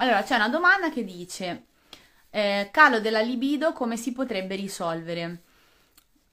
[0.00, 1.64] Allora, c'è una domanda che dice:
[2.30, 5.42] eh, calo della libido come si potrebbe risolvere?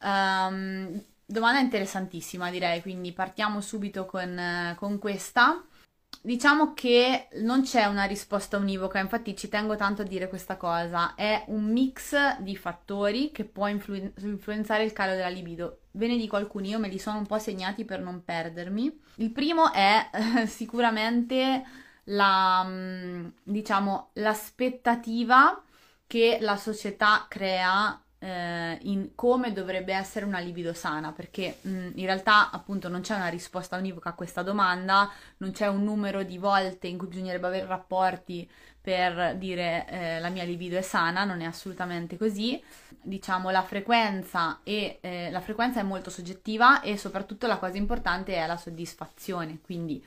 [0.01, 5.61] Um, domanda interessantissima, direi, quindi partiamo subito con, con questa.
[6.21, 11.13] Diciamo che non c'è una risposta univoca, infatti ci tengo tanto a dire questa cosa,
[11.15, 15.81] è un mix di fattori che può influ- influenzare il calo della libido.
[15.91, 19.01] Ve ne dico alcuni, io me li sono un po' segnati per non perdermi.
[19.15, 21.63] Il primo è eh, sicuramente
[22.09, 25.61] la, mm, diciamo, l'aspettativa
[26.05, 31.89] che la società crea eh, in come dovrebbe essere una libido sana, perché mh, mm,
[31.95, 36.23] in realtà appunto non c'è una risposta univoca a questa domanda, non c'è un numero
[36.23, 38.49] di volte in cui bisognerebbe avere rapporti
[38.81, 42.61] per dire eh, la mia libido è sana, non è assolutamente così.
[43.01, 48.35] Diciamo la frequenza e eh, la frequenza è molto soggettiva e soprattutto la cosa importante
[48.35, 50.01] è la soddisfazione, quindi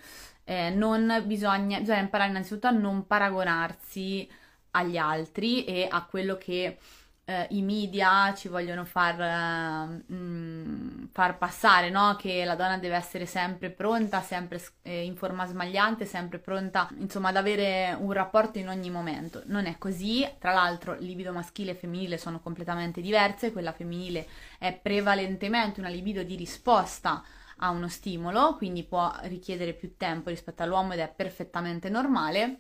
[0.51, 4.29] eh, non bisogna, bisogna imparare innanzitutto a non paragonarsi
[4.73, 6.77] agli altri e a quello che
[7.25, 12.17] eh, i media ci vogliono far, eh, mh, far passare, no?
[12.17, 17.29] Che la donna deve essere sempre pronta, sempre eh, in forma smagliante, sempre pronta, insomma,
[17.29, 19.43] ad avere un rapporto in ogni momento.
[19.47, 24.27] Non è così, tra l'altro, libido maschile e femminile sono completamente diverse, quella femminile
[24.59, 27.23] è prevalentemente una libido di risposta
[27.61, 32.59] a uno stimolo, quindi può richiedere più tempo rispetto all'uomo ed è perfettamente normale.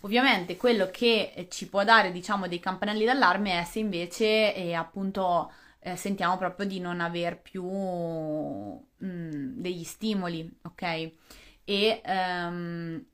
[0.00, 5.52] Ovviamente quello che ci può dare, diciamo, dei campanelli d'allarme è se invece eh, appunto
[5.80, 11.12] eh, sentiamo proprio di non aver più mh, mm, degli stimoli, ok?
[11.64, 13.04] E, um,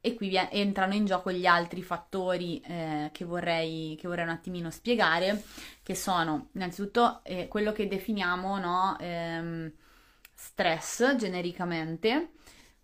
[0.00, 4.30] e qui via- entrano in gioco gli altri fattori eh, che, vorrei, che, vorrei, un
[4.30, 5.42] attimino spiegare,
[5.82, 8.96] che sono innanzitutto eh, quello che definiamo, no?
[8.98, 9.72] Ehm,
[10.42, 12.32] stress genericamente,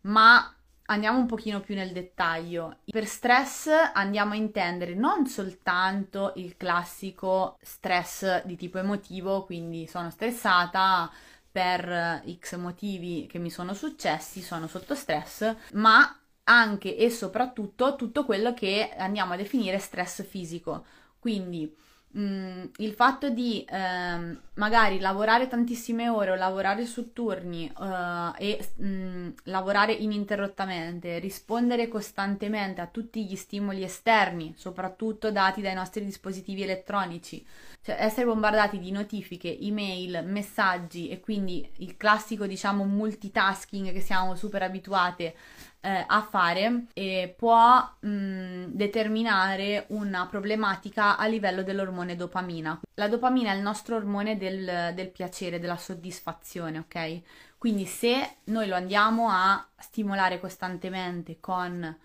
[0.03, 0.55] ma
[0.87, 2.79] andiamo un pochino più nel dettaglio.
[2.85, 10.09] Per stress andiamo a intendere non soltanto il classico stress di tipo emotivo, quindi sono
[10.11, 11.11] stressata
[11.51, 18.25] per x motivi che mi sono successi, sono sotto stress, ma anche e soprattutto tutto
[18.25, 20.87] quello che andiamo a definire stress fisico.
[21.19, 21.75] Quindi
[22.17, 28.67] Mm, il fatto di ehm, magari lavorare tantissime ore o lavorare su turni uh, e
[28.77, 36.03] mh, mm, lavorare ininterrottamente, rispondere costantemente a tutti gli stimoli esterni, soprattutto dati dai nostri
[36.03, 37.45] dispositivi elettronici,
[37.83, 44.35] cioè essere bombardati di notifiche, email, messaggi e quindi il classico diciamo multitasking che siamo
[44.35, 45.35] super abituate
[45.81, 52.81] eh, a fare e può mh, determinare una problematica a livello dell'ormone dopamina.
[52.94, 57.22] La dopamina è il nostro ormone del, del piacere, della soddisfazione, ok?
[57.59, 61.97] Quindi se noi lo andiamo a stimolare costantemente con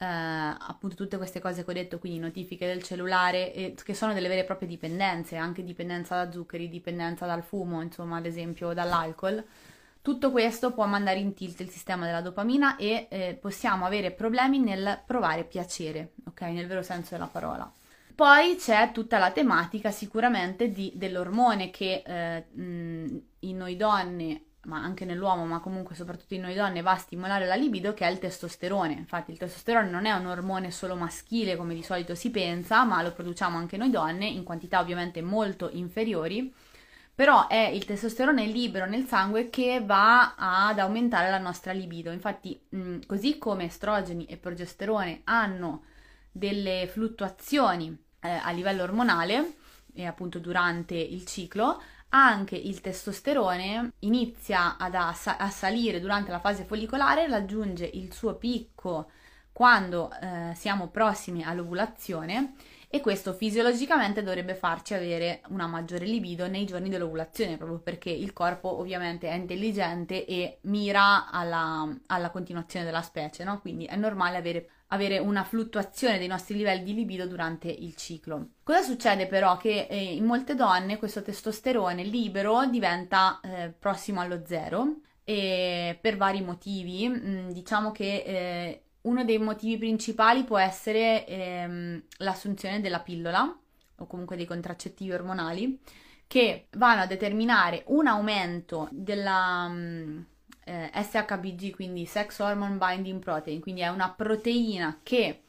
[0.00, 4.14] Uh, appunto tutte queste cose che ho detto, quindi notifiche del cellulare, eh, che sono
[4.14, 8.72] delle vere e proprie dipendenze, anche dipendenza da zuccheri, dipendenza dal fumo, insomma, ad esempio
[8.72, 9.44] dall'alcol.
[10.02, 14.58] Tutto questo può mandare in tilt il sistema della dopamina e eh, possiamo avere problemi
[14.58, 16.40] nel provare piacere, ok?
[16.42, 17.70] Nel vero senso della parola.
[18.14, 25.04] Poi c'è tutta la tematica sicuramente di, dell'ormone che eh, in noi donne, ma anche
[25.04, 28.18] nell'uomo, ma comunque soprattutto in noi donne, va a stimolare la libido, che è il
[28.18, 28.94] testosterone.
[28.94, 33.02] Infatti il testosterone non è un ormone solo maschile come di solito si pensa, ma
[33.02, 36.50] lo produciamo anche noi donne in quantità ovviamente molto inferiori
[37.20, 42.10] però è il testosterone libero nel sangue che va ad aumentare la nostra libido.
[42.10, 45.82] Infatti, mh, così come estrogeni e progesterone hanno
[46.32, 49.56] delle fluttuazioni eh, a livello ormonale
[49.92, 55.12] e appunto durante il ciclo, anche il testosterone inizia ad a
[55.50, 59.10] salire durante la fase follicolare, raggiunge il suo picco
[59.52, 62.54] quando eh, siamo prossimi all'ovulazione
[62.92, 68.32] e questo fisiologicamente dovrebbe farci avere una maggiore libido nei giorni dell'ovulazione, proprio perché il
[68.32, 73.60] corpo ovviamente è intelligente e mira alla, alla continuazione della specie, no?
[73.60, 78.54] Quindi è normale avere, avere, una fluttuazione dei nostri livelli di libido durante il ciclo.
[78.64, 79.56] Cosa succede però?
[79.56, 86.16] Che eh, in molte donne questo testosterone libero diventa eh, prossimo allo zero e per
[86.16, 87.08] vari motivi.
[87.08, 93.56] Mh, mm, diciamo che eh, uno dei motivi principali può essere ehm, l'assunzione della pillola
[93.96, 95.78] o comunque dei contraccettivi ormonali
[96.26, 100.24] che vanno a determinare un aumento della um,
[100.64, 105.42] eh, SHBG, quindi Sex Hormone Binding Protein, quindi è una proteina che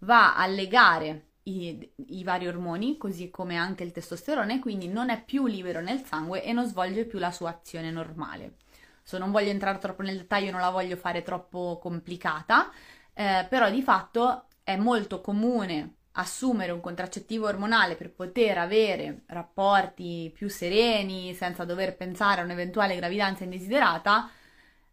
[0.00, 5.22] va a legare i, i, vari ormoni, così come anche il testosterone, quindi non è
[5.24, 8.58] più libero nel sangue e non svolge più la sua azione normale.
[9.02, 12.70] So, non voglio entrare troppo nel dettaglio, non la voglio fare troppo complicata,
[13.18, 20.30] eh, però di fatto è molto comune assumere un contraccettivo ormonale per poter avere rapporti
[20.32, 24.30] più sereni senza dover pensare a un'eventuale gravidanza indesiderata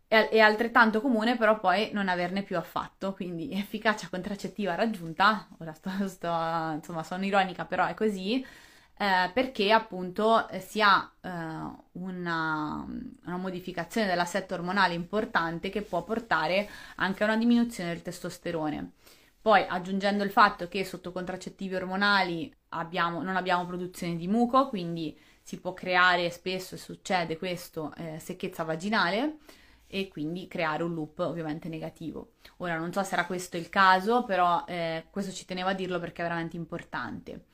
[0.07, 5.89] è, altrettanto comune però poi non averne più affatto, quindi efficacia contraccettiva raggiunta, ora sto,
[6.07, 6.27] sto
[6.73, 8.43] insomma sono ironica però è così,
[8.97, 11.29] eh, perché appunto eh, si ha eh,
[11.93, 12.85] una,
[13.25, 18.91] una, modificazione dell'assetto ormonale importante che può portare anche a una diminuzione del testosterone.
[19.41, 25.15] Poi aggiungendo il fatto che sotto contraccettivi ormonali abbiamo, non abbiamo produzione di muco, quindi
[25.41, 29.37] si può creare spesso, succede questo, eh, secchezza vaginale
[29.87, 32.31] e quindi creare un loop ovviamente negativo.
[32.57, 35.99] Ora non so se era questo il caso, però eh, questo ci tenevo a dirlo
[35.99, 37.45] perché è veramente importante.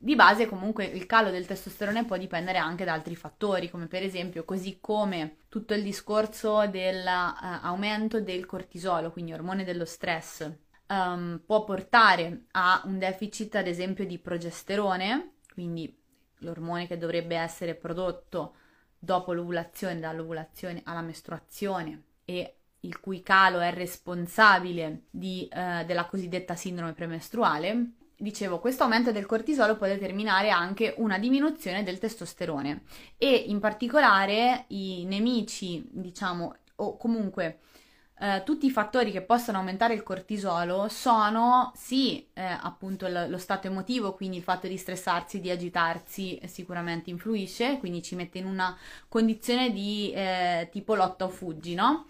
[0.00, 4.04] Di base comunque il calo del testosterone può dipendere anche da altri fattori, come per
[4.04, 10.48] esempio così come tutto il discorso dell'aumento uh, del cortisolo, quindi ormone dello stress,
[10.86, 15.92] um, può portare a un deficit ad esempio di progesterone, quindi
[16.38, 18.54] l'ormone che dovrebbe essere prodotto
[18.96, 26.54] dopo l'ovulazione, dall'ovulazione alla mestruazione e il cui calo è responsabile di, uh, della cosiddetta
[26.54, 32.82] sindrome premestruale, dicevo, questo aumento del cortisolo può determinare anche una diminuzione del testosterone
[33.16, 37.60] e in particolare i nemici, diciamo, o comunque
[38.20, 43.38] eh, tutti i fattori che possono aumentare il cortisolo sono sì, eh, appunto lo, lo
[43.38, 48.46] stato emotivo, quindi il fatto di stressarsi, di agitarsi sicuramente influisce, quindi ci mette in
[48.46, 48.76] una
[49.08, 52.06] condizione di eh, tipo lotta o fuggi, no?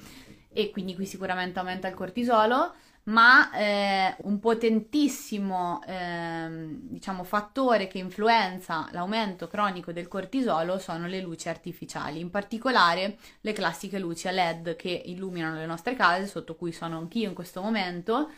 [0.51, 2.75] E quindi qui sicuramente aumenta il cortisolo
[3.09, 11.21] ma eh, un potentissimo eh, diciamo, fattore che influenza l'aumento cronico del cortisolo sono le
[11.21, 16.55] luci artificiali, in particolare le classiche luci a LED che illuminano le nostre case, sotto
[16.55, 18.31] cui sono anch'io in questo momento.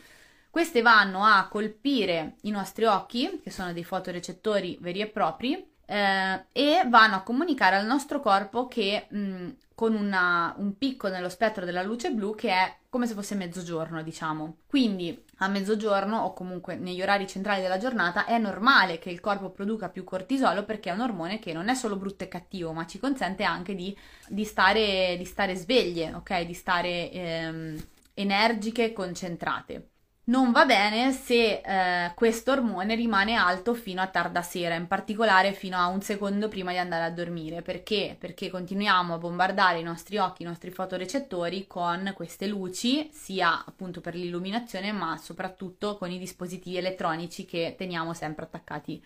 [0.50, 6.44] Queste vanno a colpire i nostri occhi, che sono dei fotorecettori veri e propri, eh,
[6.52, 11.64] e vanno a comunicare al nostro corpo che mh, con una, un picco nello spettro
[11.64, 14.58] della luce blu che è come se fosse mezzogiorno, diciamo.
[14.68, 19.50] Quindi a mezzogiorno o comunque negli orari centrali della giornata è normale che il corpo
[19.50, 22.86] produca più cortisolo perché è un ormone che non è solo brutto e cattivo, ma
[22.86, 23.96] ci consente anche di,
[24.28, 26.42] di, stare, di stare, sveglie, ok?
[26.42, 27.84] Di stare ehm,
[28.14, 29.89] energiche e concentrate
[30.30, 35.52] non va bene se eh, questo ormone rimane alto fino a tarda sera, in particolare
[35.52, 37.62] fino a un secondo prima di andare a dormire.
[37.62, 38.16] Perché?
[38.18, 44.00] Perché continuiamo a bombardare i nostri occhi, i nostri fotorecettori con queste luci, sia appunto
[44.00, 49.02] per l'illuminazione, ma soprattutto con i dispositivi elettronici che teniamo sempre attaccati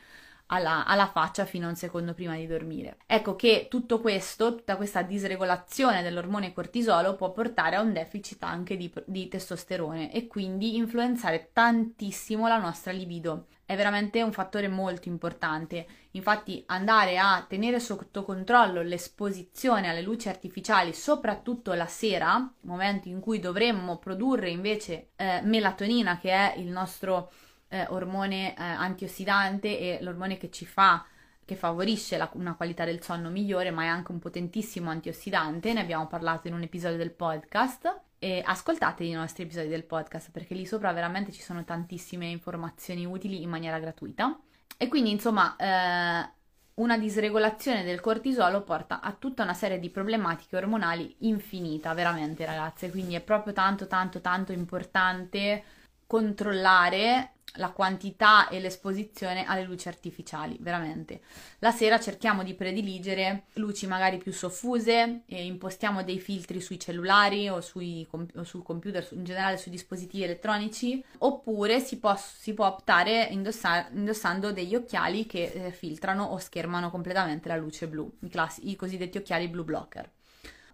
[0.47, 2.99] alla, alla, faccia fino a un secondo prima di dormire.
[3.07, 8.77] Ecco che tutto questo, tutta questa disregolazione dell'ormone cortisolo può portare a un deficit anche
[8.77, 13.47] di, di testosterone e quindi influenzare tantissimo la nostra libido.
[13.67, 15.87] È veramente un fattore molto importante.
[16.13, 23.21] Infatti andare a tenere sotto controllo l'esposizione alle luci artificiali, soprattutto la sera, momento in
[23.21, 27.31] cui dovremmo produrre invece eh, melatonina, che è il nostro
[27.75, 31.05] eh, ormone eh, antiossidante e l'ormone che ci fa
[31.45, 35.73] che favorisce la, una qualità del sonno migliore, ma è anche un potentissimo antiossidante.
[35.73, 38.01] Ne abbiamo parlato in un episodio del podcast.
[38.19, 43.05] E ascoltate i nostri episodi del podcast perché lì sopra veramente ci sono tantissime informazioni
[43.05, 44.39] utili in maniera gratuita.
[44.79, 46.31] E quindi, insomma, eh,
[46.77, 52.91] una disregolazione del cortisolo porta a tutta una serie di problematiche ormonali infinita, veramente, ragazze.
[52.91, 55.63] Quindi è proprio tanto, tanto, tanto importante
[56.07, 61.21] controllare la quantità e l'esposizione alle luci artificiali, veramente.
[61.59, 67.61] La sera cerchiamo di prediligere luci magari più soffuse, impostiamo dei filtri sui cellulari o,
[67.61, 73.29] sui, o sul computer, in generale sui dispositivi elettronici, oppure si può, si può optare
[73.31, 78.69] indossa, indossando degli occhiali che eh, filtrano o schermano completamente la luce blu, i, classi,
[78.71, 80.11] i cosiddetti occhiali blue blocker.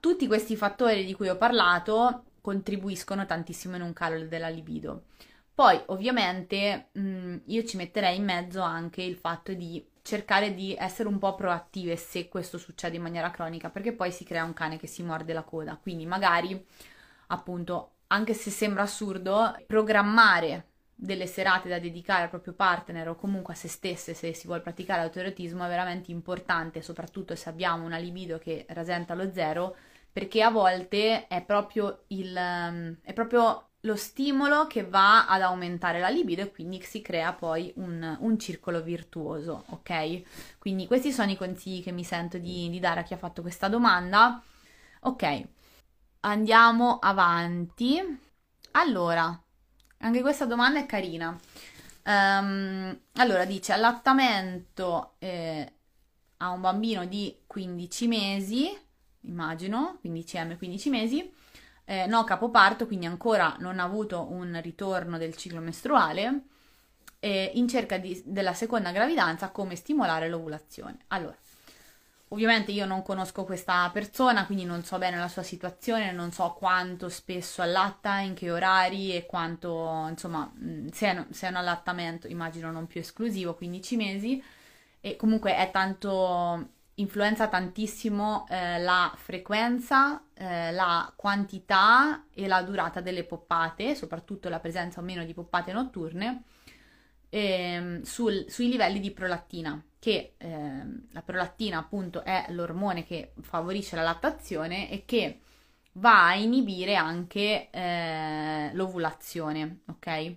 [0.01, 5.03] Tutti questi fattori di cui ho parlato contribuiscono tantissimo in un calo della libido.
[5.61, 10.75] Poi, ovviamente, mh, mm, io ci metterei in mezzo anche il fatto di cercare di
[10.75, 14.55] essere un po' proattive se questo succede in maniera cronica, perché poi si crea un
[14.55, 15.77] cane che si morde la coda.
[15.77, 16.67] Quindi magari,
[17.27, 23.53] appunto, anche se sembra assurdo, programmare delle serate da dedicare al proprio partner o comunque
[23.53, 27.99] a se stesse se si vuole praticare l'autoerotismo è veramente importante, soprattutto se abbiamo una
[27.99, 29.77] libido che rasenta lo zero,
[30.11, 36.09] perché a volte è proprio, il, è proprio lo stimolo che va ad aumentare la
[36.09, 40.59] libido e quindi si crea poi un, un, circolo virtuoso, ok?
[40.59, 43.41] Quindi questi sono i consigli che mi sento di, di dare a chi ha fatto
[43.41, 44.43] questa domanda.
[45.01, 45.45] Ok,
[46.21, 48.01] andiamo avanti.
[48.73, 49.43] Allora,
[49.99, 51.39] anche questa domanda è carina.
[52.05, 55.73] Um, allora, dice allattamento eh,
[56.39, 58.79] a un bambino di 15 mesi,
[59.23, 61.33] immagino, 15M, 15 mesi
[61.85, 66.43] eh, no capoparto, quindi ancora non ha avuto un ritorno del ciclo mestruale,
[67.21, 70.99] eh, in cerca di, della seconda gravidanza, come stimolare l'ovulazione.
[71.09, 71.37] Allora,
[72.29, 76.55] ovviamente io non conosco questa persona, quindi non so bene la sua situazione, non so
[76.59, 80.51] quanto spesso allatta, in che orari e quanto, insomma,
[80.93, 84.43] se è, se è un allattamento, immagino non più esclusivo, 15 mesi,
[85.01, 86.69] e comunque è tanto
[87.01, 94.61] influenza tantissimo eh, la frequenza, eh, la quantità e la durata delle poppate, soprattutto la
[94.61, 96.45] presenza o meno di poppate notturne,
[97.29, 103.97] ehm, sul, sui livelli di prolattina, che ehm, la prolattina appunto è l'ormone che favorisce
[103.97, 105.41] la lattazione e che
[105.95, 110.35] va a inibire anche eh, l'ovulazione, ok?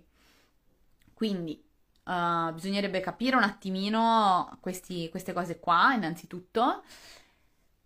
[1.13, 1.61] Quindi
[2.05, 6.83] Uh, bisognerebbe capire un attimino questi, queste cose qua, innanzitutto.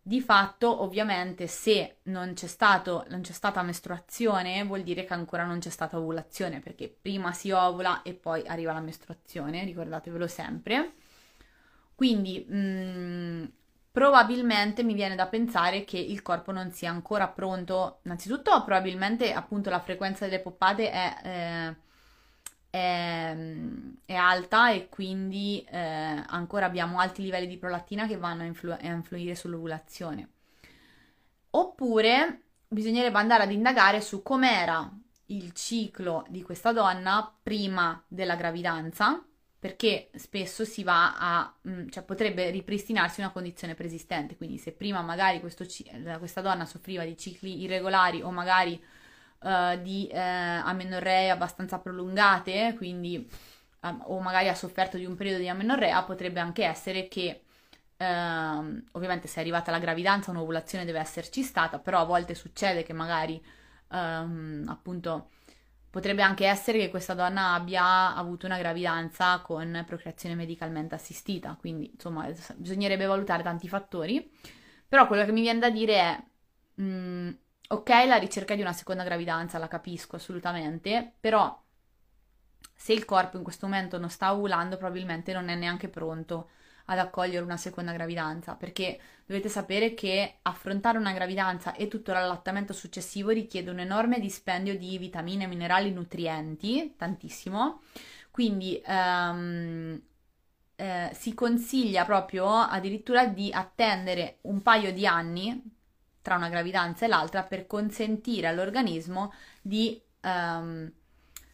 [0.01, 5.43] Di fatto, ovviamente, se non c'è, stato, non c'è stata mestruazione, vuol dire che ancora
[5.43, 10.93] non c'è stata ovulazione, perché prima si ovula e poi arriva la mestruazione, ricordatevelo sempre.
[11.93, 13.45] Quindi, mh, mm,
[13.91, 17.99] probabilmente mi viene da pensare che il corpo non sia ancora pronto.
[18.03, 21.17] Innanzitutto, probabilmente, appunto, la frequenza delle poppate è...
[21.23, 21.85] Eh,
[22.77, 23.35] è,
[24.05, 25.77] è alta e quindi eh,
[26.27, 30.29] ancora abbiamo alti livelli di prolattina che vanno a, influ- a influire sull'ovulazione.
[31.51, 34.89] Oppure bisognerebbe andare ad indagare su com'era
[35.27, 39.23] il ciclo di questa donna prima della gravidanza,
[39.59, 45.01] perché spesso si va a, mm, cioè potrebbe ripristinarsi una condizione preesistente, quindi se prima
[45.01, 45.65] magari questo,
[46.19, 48.81] questa donna soffriva di cicli irregolari o magari
[49.41, 53.29] uh, di eh, amenorree abbastanza prolungate, quindi
[53.81, 57.41] um, o magari ha sofferto di un periodo di amenorrea, potrebbe anche essere che
[57.99, 62.83] Uh, ovviamente se è arrivata la gravidanza un'ovulazione deve esserci stata, però a volte succede
[62.83, 63.43] che magari
[63.89, 65.29] um, appunto
[65.89, 71.89] potrebbe anche essere che questa donna abbia avuto una gravidanza con procreazione medicalmente assistita, quindi
[71.91, 74.31] insomma bisognerebbe valutare tanti fattori,
[74.87, 76.23] però quello che mi viene da dire è
[76.75, 77.29] mh, mm,
[77.67, 81.61] ok la ricerca di una seconda gravidanza, la capisco assolutamente, però
[82.73, 86.49] se il corpo in questo momento non sta ovulando, probabilmente non è neanche pronto
[86.85, 92.71] ad accogliere una seconda gravidanza, perché dovete sapere che affrontare una gravidanza e tutto l'allattamento
[92.71, 97.81] successivo richiede un enorme dispendio di vitamine, minerali, nutrienti, tantissimo.
[98.31, 99.99] Quindi um,
[100.75, 105.76] eh, si consiglia proprio addirittura di attendere un paio di anni
[106.27, 109.31] tra una gravidanza e l'altra per consentire all'organismo
[109.61, 110.91] di um,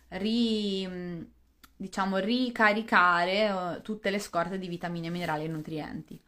[0.07, 1.29] ri,
[1.75, 6.19] diciamo, ricaricare uh, tutte le scorte di vitamine, minerali e nutrienti.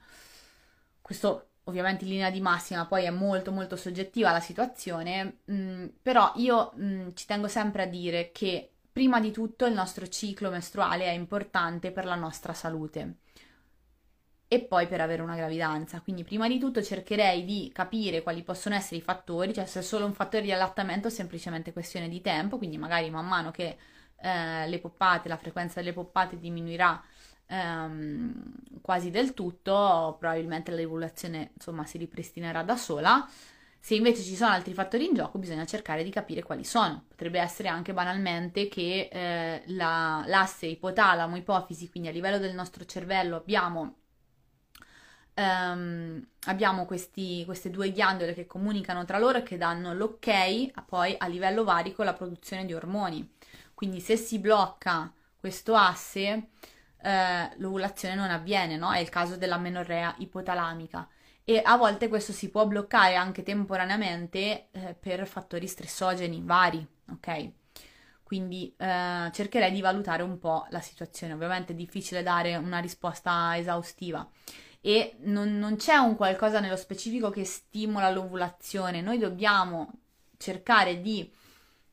[1.02, 5.86] Questo ovviamente in linea di massima poi è molto molto soggettiva la situazione, mh, mm,
[6.04, 10.08] però io mh, mm, ci tengo sempre a dire che prima di tutto il nostro
[10.08, 13.16] ciclo mestruale è importante per la nostra salute
[14.56, 16.02] e poi per avere una gravidanza.
[16.02, 19.84] Quindi prima di tutto cercherei di capire quali possono essere i fattori, cioè se è
[19.84, 23.78] solo un fattore di allattamento o semplicemente questione di tempo, quindi magari man mano che
[24.22, 27.02] eh, le poppate, la frequenza delle poppate diminuirà
[27.48, 33.28] ehm, quasi del tutto, probabilmente l'evoluzione insomma si ripristinerà da sola.
[33.80, 37.04] Se invece ci sono altri fattori in gioco, bisogna cercare di capire quali sono.
[37.08, 43.36] Potrebbe essere anche banalmente che eh, la, l'asse ipotalamo-ipofisi, quindi a livello del nostro cervello
[43.36, 43.98] abbiamo,
[45.36, 50.28] um, abbiamo questi, queste due ghiandole che comunicano tra loro e che danno l'ok
[50.74, 53.34] a poi a livello varico la produzione di ormoni.
[53.74, 56.50] Quindi se si blocca questo asse,
[57.02, 58.92] eh, l'ovulazione non avviene, no?
[58.92, 61.08] È il caso della menorrea ipotalamica
[61.44, 67.52] e a volte questo si può bloccare anche temporaneamente eh, per fattori stressogeni vari, ok?
[68.24, 71.34] Quindi eh, cercherei di valutare un po' la situazione.
[71.34, 74.28] Ovviamente è difficile dare una risposta esaustiva
[74.86, 79.02] e non, non c'è un qualcosa nello specifico che stimola l'ovulazione.
[79.02, 79.94] Noi dobbiamo
[80.38, 81.28] cercare di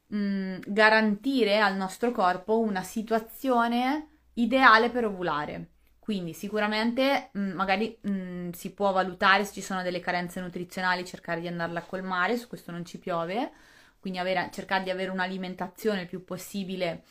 [0.09, 5.69] mh, mm, garantire al nostro corpo una situazione ideale per ovulare.
[5.99, 10.43] Quindi sicuramente mh, mm, magari mh, mm, si può valutare se ci sono delle carenze
[10.43, 13.53] nutrizionali, cercare di andarle a colmare, su questo non ci piove,
[14.01, 17.05] quindi avere, cercare di avere un'alimentazione il più possibile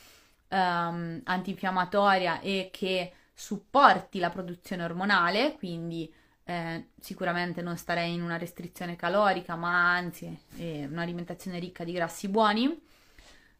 [0.50, 8.38] um, antinfiammatoria e che supporti la produzione ormonale, quindi eh, sicuramente non starei in una
[8.38, 12.80] restrizione calorica, ma anzi eh, un'alimentazione ricca di grassi buoni.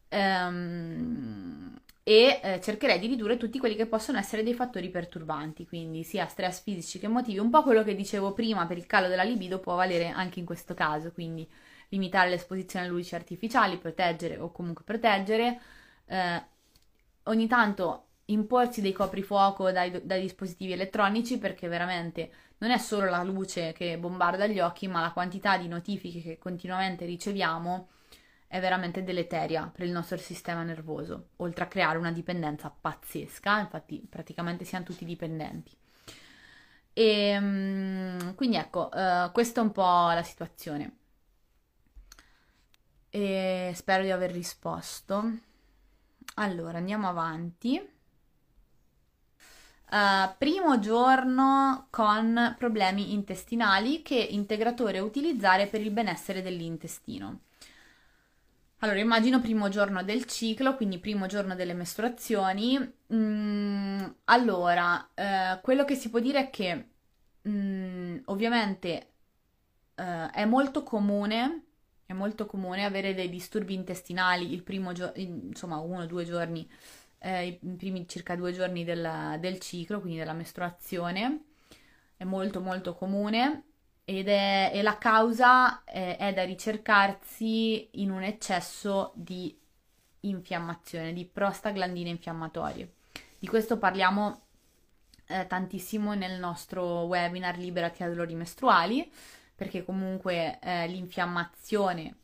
[0.10, 6.04] Um, e eh, cercherei di ridurre tutti quelli che possono essere dei fattori perturbanti, quindi
[6.04, 7.40] sia stress fisici che emotivi.
[7.40, 10.46] Un po' quello che dicevo prima per il calo della libido può valere anche in
[10.46, 11.50] questo caso, quindi
[11.90, 15.60] limitare l'esposizione alle luci artificiali, proteggere o comunque proteggere,
[16.06, 16.44] eh,
[17.24, 23.24] ogni tanto imporsi dei coprifuoco dai, dai dispositivi elettronici perché veramente non è solo la
[23.24, 27.90] luce che bombarda gli occhi, ma la quantità di notifiche che continuamente riceviamo
[28.48, 34.06] è veramente deleteria per il nostro sistema nervoso, oltre a creare una dipendenza pazzesca, infatti
[34.08, 35.76] praticamente siamo tutti dipendenti.
[36.94, 40.98] E ehm, quindi ecco, uh, questa è un po' la situazione.
[43.10, 45.32] E spero di aver risposto.
[46.36, 47.80] Allora, andiamo avanti.
[49.92, 57.42] Uh, primo giorno con problemi intestinali, che integratore utilizzare per il benessere dell'intestino?
[58.84, 62.80] Allora, immagino primo giorno del ciclo, quindi primo giorno delle mestruazioni.
[63.14, 66.88] Mm, allora, eh, quello che si può dire è che
[67.50, 69.12] mm, ovviamente
[69.96, 71.66] eh, è molto comune,
[72.06, 76.68] è molto comune avere dei disturbi intestinali il primo giorno, insomma uno o due giorni,
[77.22, 81.44] eh, i primi circa due giorni del, del ciclo, quindi della mestruazione.
[82.18, 83.64] È molto molto comune
[84.04, 89.58] ed è, e la causa è, è da ricercarsi in un eccesso di
[90.22, 92.94] infiammazione, di prostaglandine infiammatorie.
[93.40, 94.42] Di questo parliamo
[95.28, 99.12] eh, tantissimo nel nostro webinar Liberati da dolori mestruali,
[99.56, 102.16] perché comunque eh, l'infiammazione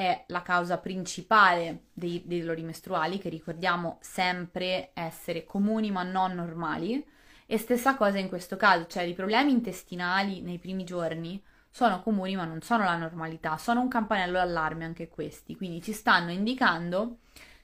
[0.00, 6.32] è la causa principale dei, dei dolori mestruali, che ricordiamo sempre essere comuni ma non
[6.32, 7.04] normali.
[7.44, 12.34] E stessa cosa in questo caso, cioè i problemi intestinali nei primi giorni sono comuni
[12.34, 17.18] ma non sono la normalità, sono un campanello d'allarme anche questi, quindi ci stanno indicando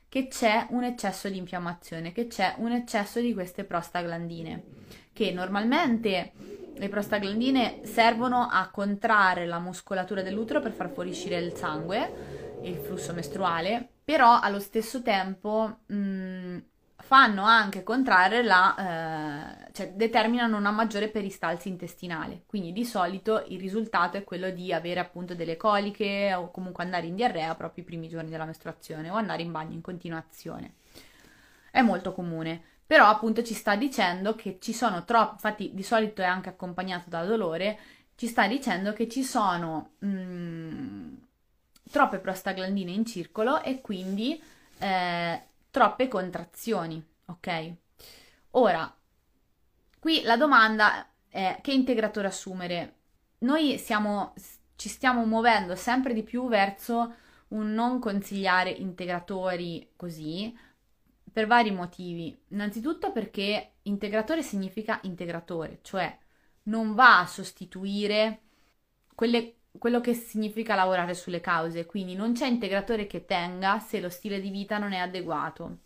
[0.06, 4.62] che c'è un eccesso di infiammazione, che c'è un eccesso di queste prostaglandine,
[5.14, 6.32] che normalmente
[6.78, 12.78] le prostaglandine servono a contrarre la muscolatura dell'utero per far fuoriuscire il sangue e il
[12.78, 16.58] flusso mestruale, però allo stesso tempo mh, mm,
[17.06, 22.42] fanno anche contrarre la, eh, cioè determinano una maggiore peristalsi intestinale.
[22.46, 27.06] Quindi di solito il risultato è quello di avere appunto delle coliche o comunque andare
[27.06, 30.74] in diarrea proprio i primi giorni della mestruazione o andare in bagno in continuazione.
[31.70, 36.22] È molto comune, però appunto ci sta dicendo che ci sono troppi, infatti di solito
[36.22, 37.78] è anche accompagnato da dolore,
[38.14, 41.14] ci sta dicendo che ci sono mh, mm,
[41.90, 44.40] troppe prostaglandine in circolo e quindi
[44.78, 47.72] eh, troppe contrazioni, ok?
[48.52, 48.94] Ora,
[49.98, 52.94] qui la domanda è che integratore assumere?
[53.38, 54.32] Noi siamo,
[54.76, 57.14] ci stiamo muovendo sempre di più verso
[57.48, 60.56] un non consigliare integratori così
[61.36, 62.34] per vari motivi.
[62.48, 66.16] Innanzitutto perché integratore significa integratore, cioè
[66.64, 68.40] non va a sostituire
[69.14, 74.08] quelle quello che significa lavorare sulle cause, quindi non c'è integratore che tenga se lo
[74.08, 75.80] stile di vita non è adeguato.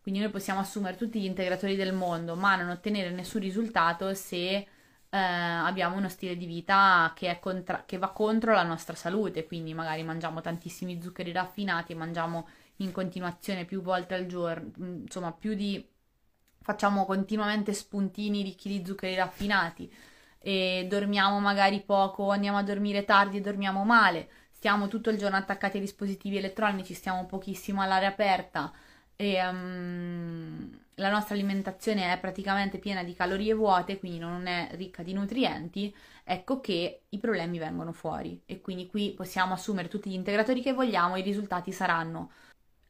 [0.00, 4.46] Quindi noi possiamo assumere tutti gli integratori del mondo, ma non ottenere nessun risultato se
[4.46, 4.66] eh,
[5.10, 10.04] abbiamo uno stile di vita che, contra- che, va contro la nostra salute, quindi magari
[10.04, 12.46] mangiamo tantissimi zuccheri raffinati, mangiamo
[12.78, 15.84] in continuazione più volte al giorno, insomma più di...
[16.60, 19.92] facciamo continuamente spuntini ricchi di zuccheri raffinati
[20.38, 25.36] e dormiamo magari poco, andiamo a dormire tardi e dormiamo male, stiamo tutto il giorno
[25.36, 28.72] attaccati ai dispositivi elettronici, stiamo pochissimo all'aria aperta
[29.16, 35.02] e um, la nostra alimentazione è praticamente piena di calorie vuote, quindi non è ricca
[35.02, 40.14] di nutrienti, ecco che i problemi vengono fuori e quindi qui possiamo assumere tutti gli
[40.14, 42.30] integratori che vogliamo, i risultati saranno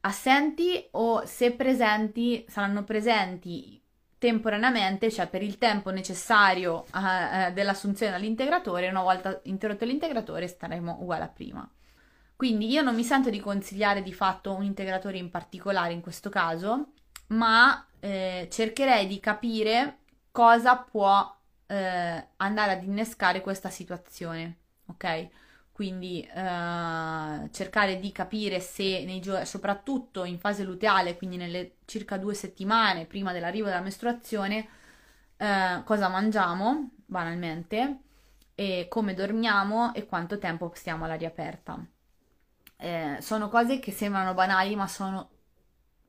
[0.07, 3.81] assenti o se presenti saranno presenti
[4.17, 11.23] temporaneamente, cioè per il tempo necessario uh, dell'assunzione dall'integratore, una volta interrotto l'integratore staremo uguale
[11.23, 11.69] a prima.
[12.35, 16.29] Quindi io non mi sento di consigliare di fatto un integratore in particolare in questo
[16.29, 16.93] caso,
[17.27, 19.99] ma eh, cercherei di capire
[20.31, 21.35] cosa può
[21.67, 25.27] eh, andare ad innescare questa situazione, ok?
[25.77, 32.17] Quindi eh, cercare di capire se nei giorni, soprattutto in fase luteale, quindi nelle circa
[32.17, 34.67] due settimane prima dell'arrivo della mestruazione,
[35.37, 37.99] eh, cosa mangiamo banalmente
[38.89, 41.79] come dormiamo e quanto tempo stiamo all'aria aperta.
[42.77, 45.29] Eh, sono cose che sembrano banali, ma sono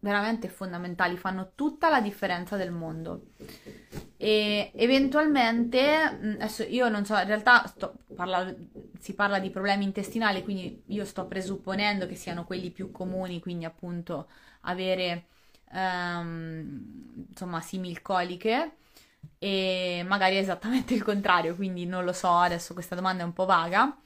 [0.00, 3.26] veramente fondamentali, fanno tutta la differenza del mondo.
[4.16, 8.54] E eventualmente, mm, adesso io non so, in realtà sto, parla,
[8.98, 13.64] si parla di problemi intestinali, quindi io sto presupponendo che siano quelli più comuni, quindi
[13.64, 14.28] appunto
[14.62, 15.26] avere
[15.72, 18.76] um, insomma similcoliche
[19.38, 23.46] e magari esattamente il contrario, quindi non lo so, adesso questa domanda è un po'
[23.46, 23.96] vaga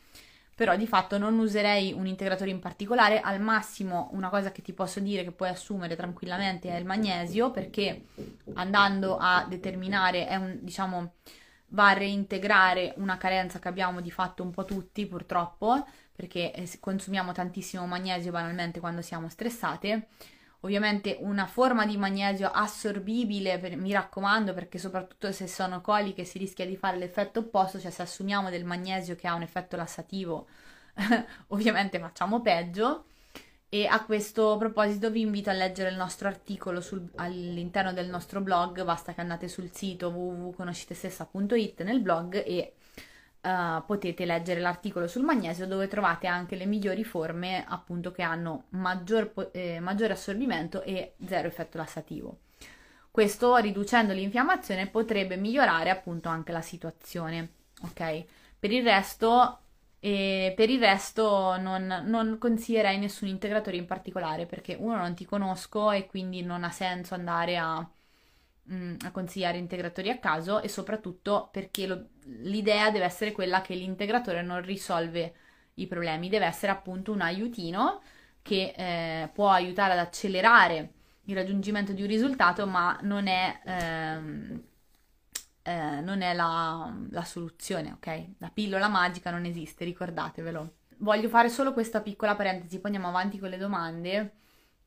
[0.54, 4.72] però di fatto non userei un integratore in particolare, al massimo una cosa che ti
[4.72, 8.06] posso dire che puoi assumere tranquillamente è il magnesio perché
[8.54, 11.14] andando a determinare è un diciamo
[11.68, 16.68] va a reintegrare una carenza che abbiamo di fatto un po' tutti purtroppo perché eh,
[16.78, 20.08] consumiamo tantissimo magnesio banalmente quando siamo stressate
[20.62, 26.38] ovviamente una forma di magnesio assorbibile, per, mi raccomando, perché soprattutto se sono coliche si
[26.38, 30.46] rischia di fare l'effetto opposto, cioè se assumiamo del magnesio che ha un effetto lassativo,
[31.48, 33.06] ovviamente facciamo peggio.
[33.74, 38.42] E a questo proposito vi invito a leggere il nostro articolo sul, all'interno del nostro
[38.42, 42.74] blog, basta che andate sul sito www.conoscitestessa.it nel blog e
[43.42, 48.64] uh, potete leggere l'articolo sul magnesio dove trovate anche le migliori forme appunto che hanno
[48.70, 52.38] maggior, eh, maggiore assorbimento e zero effetto lassativo.
[53.10, 57.50] Questo riducendo l'infiammazione potrebbe migliorare appunto anche la situazione,
[57.82, 58.24] ok?
[58.58, 59.58] Per il resto,
[60.00, 65.26] eh, per il resto non, non consiglierei nessun integratore in particolare perché uno non ti
[65.26, 67.86] conosco e quindi non ha senso andare a
[68.70, 72.10] Mm, a consigliare integratori a caso e soprattutto perché lo,
[72.42, 75.34] l'idea deve essere quella che l'integratore non risolve
[75.74, 78.02] i problemi, deve essere appunto un aiutino
[78.40, 80.92] che eh, può aiutare ad accelerare
[81.24, 84.62] il raggiungimento di un risultato, ma non è, ehm,
[85.62, 88.24] eh, non è la, la soluzione, ok?
[88.38, 90.74] La pillola magica non esiste, ricordatevelo.
[90.98, 94.32] Voglio fare solo questa piccola parentesi, poi andiamo avanti con le domande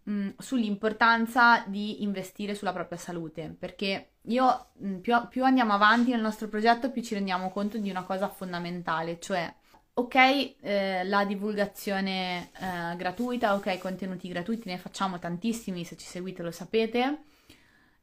[0.09, 6.21] mm, sull'importanza di investire sulla propria salute, perché io mm, più, più, andiamo avanti nel
[6.21, 9.53] nostro progetto, più ci rendiamo conto di una cosa fondamentale, cioè
[9.97, 16.43] ok eh, la divulgazione eh, gratuita, ok contenuti gratuiti, ne facciamo tantissimi, se ci seguite
[16.43, 17.23] lo sapete.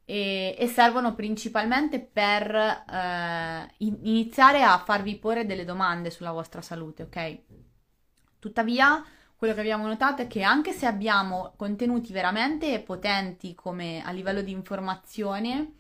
[0.05, 6.61] E, e servono principalmente per eh, in, iniziare a farvi porre delle domande sulla vostra
[6.61, 7.39] salute, ok?
[8.41, 9.03] Tuttavia,
[9.43, 14.41] quello che abbiamo notato è che anche se abbiamo contenuti veramente potenti come a livello
[14.41, 15.79] di informazione,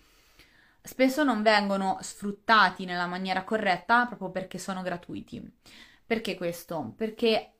[0.82, 5.48] spesso non vengono sfruttati nella maniera corretta proprio perché sono gratuiti.
[6.04, 6.92] Perché questo?
[6.96, 7.52] Perché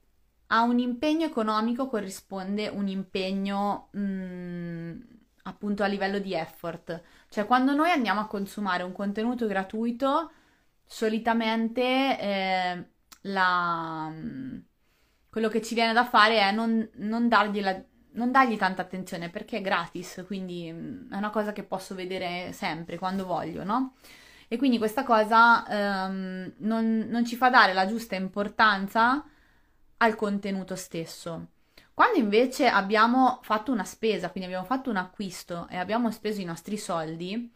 [0.48, 5.00] a un impegno economico corrisponde un impegno mh, mm,
[5.44, 7.00] appunto a livello di effort.
[7.28, 10.32] Cioè quando noi andiamo a consumare un contenuto gratuito,
[10.84, 12.84] solitamente eh,
[13.20, 14.12] la...
[15.32, 19.30] Quello che ci viene da fare è non, non, dargli, la, non dargli tanta attenzione
[19.30, 23.94] perché è gratis, quindi mm, è una cosa che posso vedere sempre, quando voglio, no?
[24.46, 25.64] E quindi questa cosa
[26.06, 29.24] um, non, non ci fa dare la giusta importanza
[29.96, 31.46] al contenuto stesso.
[31.94, 36.44] Quando invece abbiamo fatto una spesa, quindi abbiamo fatto un acquisto e abbiamo speso i
[36.44, 37.50] nostri soldi,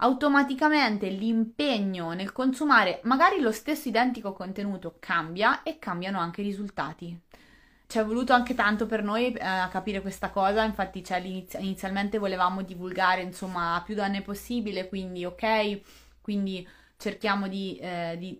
[0.00, 7.18] automaticamente l'impegno nel consumare magari lo stesso identico contenuto cambia e cambiano anche i risultati.
[7.86, 12.62] Ci è voluto anche tanto per noi eh, capire questa cosa, infatti cioè, inizialmente volevamo
[12.62, 15.80] divulgare insomma a più donne possibile, quindi ok,
[16.20, 18.38] quindi cerchiamo di, eh, di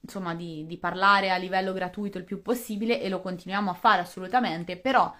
[0.00, 4.02] insomma di, di parlare a livello gratuito il più possibile e lo continuiamo a fare
[4.02, 5.12] assolutamente, però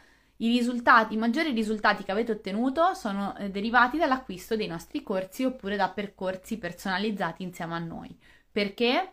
[0.45, 5.43] I risultati, i maggiori risultati che avete ottenuto sono eh, derivati dall'acquisto dei nostri corsi
[5.43, 8.15] oppure da percorsi personalizzati insieme a noi.
[8.53, 9.13] Perché?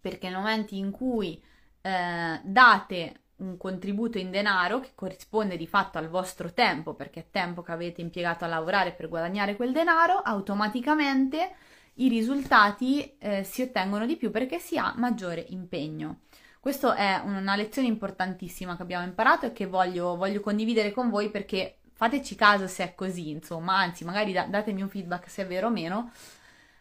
[0.00, 1.42] Perché nel momento in cui
[1.80, 7.30] eh, date un contributo in denaro che corrisponde di fatto al vostro tempo, perché è
[7.32, 11.56] tempo che avete impiegato a lavorare per guadagnare quel denaro, automaticamente
[11.94, 16.20] i risultati eh, si ottengono di più perché si ha maggiore impegno.
[16.66, 21.30] Questa è una lezione importantissima che abbiamo imparato e che voglio, voglio, condividere con voi
[21.30, 25.46] perché fateci caso se è così, insomma, anzi magari da, datemi un feedback se è
[25.46, 26.10] vero o meno.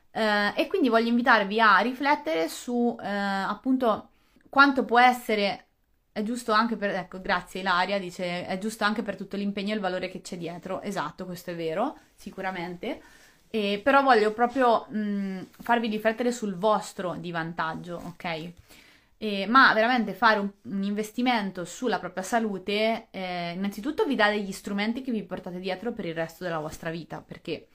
[0.10, 4.10] Eh, e quindi voglio invitarvi a riflettere su eh, appunto
[4.50, 5.68] quanto può essere
[6.12, 9.76] è giusto anche per, ecco, grazie Ilaria, dice, è giusto anche per tutto l'impegno e
[9.76, 10.82] il valore che c'è dietro.
[10.82, 13.04] Esatto, questo è vero, sicuramente.
[13.52, 18.54] E, però voglio proprio mh, farvi riflettere sul vostro di vantaggio, ok?
[19.18, 24.52] E, ma veramente fare un, un, investimento sulla propria salute, eh, innanzitutto vi dà degli
[24.52, 27.70] strumenti che vi portate dietro per il resto della vostra vita, perché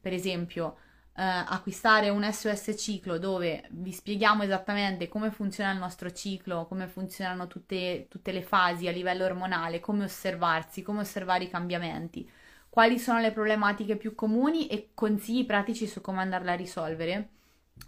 [0.00, 0.76] per esempio
[1.16, 6.86] eh, acquistare un SOS ciclo dove vi spieghiamo esattamente come funziona il nostro ciclo, come
[6.88, 12.28] funzionano tutte, tutte le fasi a livello ormonale, come osservarsi, come osservare i cambiamenti,
[12.68, 17.28] quali sono le problematiche più comuni e consigli pratici su come andarle a risolvere.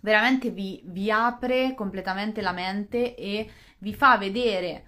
[0.00, 4.84] Veramente vi, vi apre completamente la mente e vi fa vedere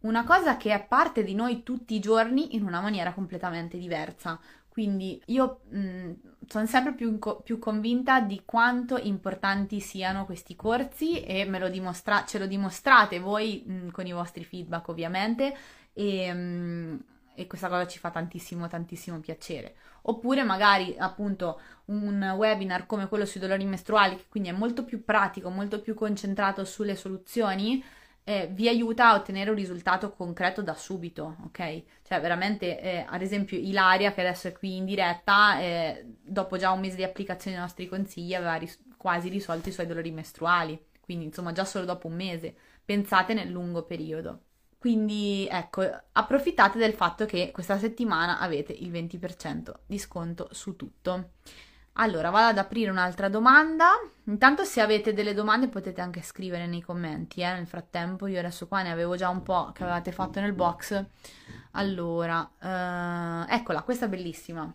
[0.00, 4.38] una cosa che è parte di noi tutti i giorni in una maniera completamente diversa.
[4.68, 6.10] Quindi io mh,
[6.46, 12.24] sono sempre più, più, convinta di quanto importanti siano questi corsi e me lo dimostra-
[12.26, 15.56] ce lo dimostrate voi mh, con i vostri feedback ovviamente
[15.94, 19.76] e, mh, e, questa cosa ci fa tantissimo tantissimo piacere.
[20.08, 25.04] Oppure magari appunto un webinar come quello sui dolori mestruali che quindi è molto più
[25.04, 27.82] pratico, molto più concentrato sulle soluzioni
[28.28, 31.82] eh, vi aiuta a ottenere un risultato concreto da subito, ok?
[32.02, 36.72] Cioè veramente, eh, ad esempio Ilaria che adesso è qui in diretta, eh, dopo già
[36.72, 40.76] un mese di applicazione dei nostri consigli aveva ris- quasi risolto i suoi dolori mestruali,
[41.00, 44.45] quindi insomma già solo dopo un mese, pensate nel lungo periodo.
[44.78, 51.30] Quindi ecco, approfittate del fatto che questa settimana avete il 20% di sconto su tutto.
[51.98, 53.92] Allora, vado ad aprire un'altra domanda.
[54.24, 58.26] Intanto se avete delle domande potete anche scrivere nei commenti, eh, nel frattempo.
[58.26, 61.04] Io adesso qua ne avevo già un po' che avevate fatto nel box.
[61.72, 64.72] Allora, eh, eccola, questa è bellissima.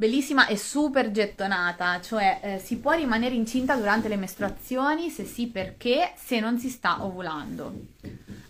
[0.00, 5.10] Bellissima e super gettonata, cioè eh, si può rimanere incinta durante le mestruazioni?
[5.10, 6.14] Se sì, perché?
[6.16, 7.88] Se non si sta ovulando.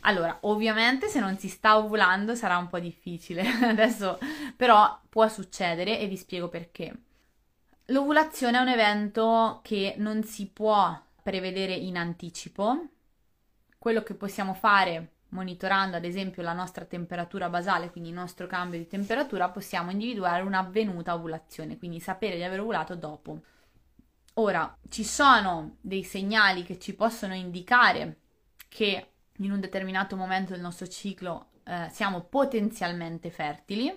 [0.02, 4.20] Allora, ovviamente se non si sta ovulando sarà un po' difficile adesso,
[4.54, 6.94] però può succedere e vi spiego perché.
[7.86, 12.90] L'ovulazione è un evento che non si può prevedere in anticipo.
[13.76, 18.78] Quello che possiamo fare monitorando ad esempio la nostra temperatura basale, quindi il nostro cambio
[18.78, 23.40] di temperatura, possiamo individuare un'avvenuta ovulazione, quindi sapere di aver ovulato dopo.
[24.34, 28.18] Ora, ci sono dei segnali che ci possono indicare
[28.68, 29.06] che
[29.38, 33.88] in un determinato momento del nostro ciclo eh, siamo potenzialmente fertili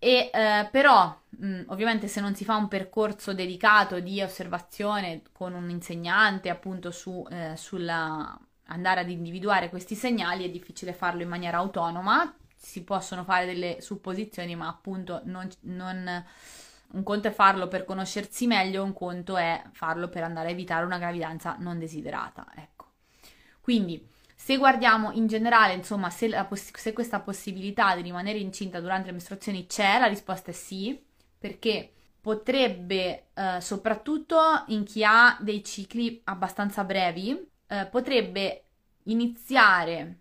[0.00, 5.54] e eh, però, mh, ovviamente, se non si fa un percorso dedicato di osservazione con
[5.54, 11.28] un insegnante, appunto, su, eh, sulla andare ad individuare questi segnali, è difficile farlo in
[11.28, 12.34] maniera autonoma.
[12.56, 16.24] Si possono fare delle supposizioni, ma appunto non, non
[16.90, 20.84] un conto è farlo per conoscersi meglio, un conto è farlo per andare a evitare
[20.84, 22.46] una gravidanza non desiderata.
[22.56, 22.86] Ecco.
[23.60, 29.08] Quindi se guardiamo in generale, insomma, se, poss- se questa possibilità di rimanere incinta durante
[29.08, 30.98] le mestruazioni c'è, la risposta è sì,
[31.38, 38.64] perché potrebbe, eh, soprattutto in chi ha dei cicli abbastanza brevi, eh, potrebbe
[39.04, 40.18] iniziare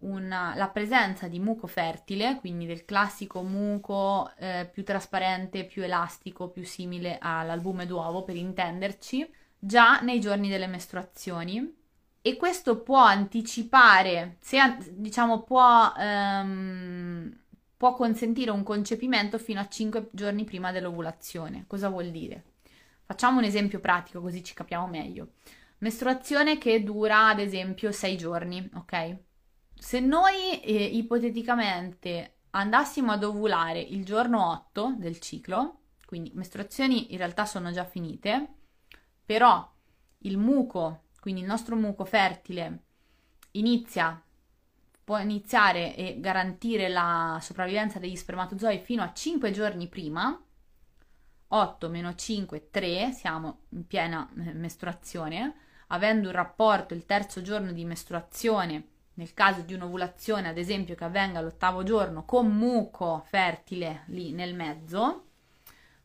[0.00, 6.48] una, la presenza di muco fertile, quindi del classico muco eh, più trasparente, più elastico,
[6.48, 11.82] più simile all'albume d'uovo per intenderci, già nei giorni delle mestruazioni
[12.20, 14.58] e questo può anticipare, se,
[14.92, 17.30] diciamo può, um,
[17.76, 21.64] può consentire un concepimento fino a 5 giorni prima dell'ovulazione.
[21.66, 22.44] Cosa vuol dire?
[23.04, 25.32] Facciamo un esempio pratico così ci capiamo meglio.
[25.78, 29.16] Mestruazione che dura ad esempio 6 giorni, ok?
[29.74, 37.18] Se noi eh, ipoteticamente andassimo ad ovulare il giorno 8 del ciclo, quindi mestruazioni in
[37.18, 38.54] realtà sono già finite,
[39.24, 39.70] però
[40.18, 42.82] il muco quindi il nostro muco fertile
[43.52, 44.22] inizia,
[45.02, 50.38] può iniziare e garantire la sopravvivenza degli spermatozoi fino a 5 giorni prima,
[51.48, 55.54] 8 meno 5, 3, siamo in piena eh, mestruazione,
[55.94, 61.04] avendo un rapporto il terzo giorno di mestruazione nel caso di un'ovulazione, ad esempio, che
[61.04, 65.26] avvenga all'ottavo giorno con muco fertile lì nel mezzo,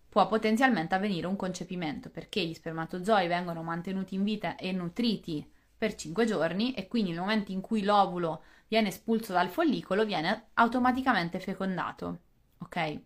[0.07, 5.47] può potenzialmente avvenire un concepimento perché gli spermatozoi vengono mantenuti in vita e nutriti
[5.77, 10.49] per 5 giorni e quindi nel momento in cui l'ovulo viene espulso dal follicolo viene
[10.53, 12.19] automaticamente fecondato.
[12.59, 13.01] Ok?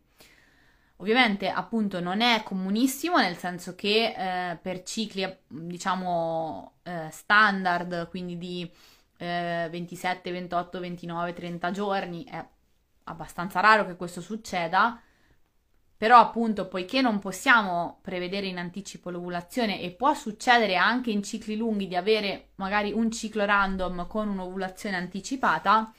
[0.97, 8.38] Ovviamente appunto non è comunissimo nel senso che eh, per cicli diciamo eh, standard, quindi
[8.38, 8.71] di
[9.17, 12.45] eh, 27, 28, 29, 30 giorni, è
[13.06, 15.01] abbastanza raro che questo succeda,
[15.97, 21.56] però appunto poiché non possiamo prevedere in anticipo l'ovulazione e può succedere anche in cicli
[21.56, 25.93] lunghi di avere magari un ciclo random con un'ovulazione anticipata,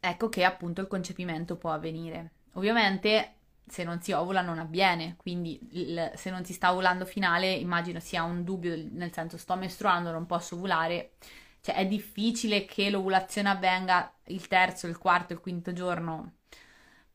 [0.00, 2.32] ecco che appunto il concepimento può avvenire.
[2.52, 3.35] Ovviamente
[3.66, 7.98] se non si ovula non avviene, quindi il, se non si sta ovulando finale immagino
[8.00, 11.14] sia un dubbio, nel senso sto mestruando, non posso ovulare,
[11.60, 16.34] cioè è difficile che l'ovulazione avvenga il terzo, il quarto, il quinto giorno,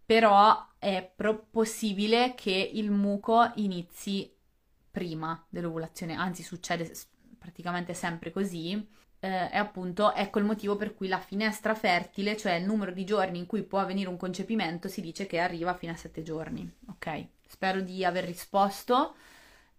[0.05, 4.29] però è pro- possibile che il muco inizi
[4.91, 6.93] prima dell'ovulazione, anzi succede
[7.39, 8.87] praticamente sempre così,
[9.23, 13.05] eh, e appunto ecco il motivo per cui la finestra fertile, cioè il numero di
[13.05, 16.69] giorni in cui può avvenire un concepimento, si dice che arriva fino a sette giorni.
[16.89, 19.15] Ok, spero di aver risposto.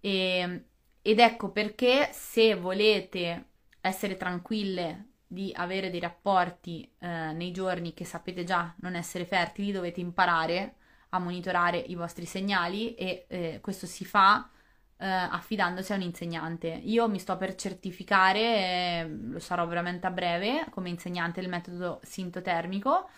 [0.01, 0.65] E, ehm,
[1.03, 3.47] ed ecco perché se volete
[3.81, 9.73] essere tranquille di avere dei rapporti eh, nei giorni che sapete già non essere fertili,
[9.73, 10.77] dovete imparare
[11.11, 14.49] a monitorare i vostri segnali e eh, questo si fa
[15.03, 16.69] eh, affidandosi a un insegnante.
[16.69, 22.01] Io mi sto per certificare, eh, lo sarò veramente a breve, come insegnante del metodo
[22.05, 23.09] sintotermico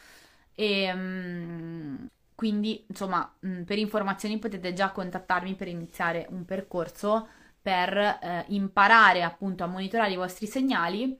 [0.55, 7.29] e mh, mm, quindi insomma mm, per informazioni potete già contattarmi per iniziare un percorso
[7.61, 11.19] per eh, imparare appunto a monitorare i vostri segnali,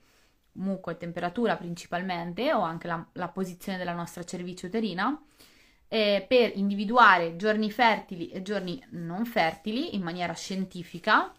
[0.53, 5.19] muco e temperatura principalmente, o anche la, la posizione della nostra cervice uterina,
[5.95, 11.31] eh, per individuare giorni fertili e giorni non fertili in maniera scientifica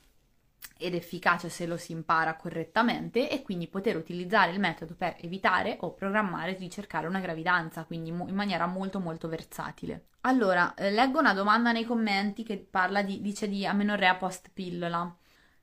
[0.79, 5.77] ed efficace se lo si impara correttamente e quindi poter utilizzare il metodo per evitare
[5.81, 10.07] o programmare di cercare una gravidanza, quindi in maniera molto molto versatile.
[10.23, 15.15] Allora, eh, leggo una domanda nei commenti che parla di, dice di amenorrea post pillola.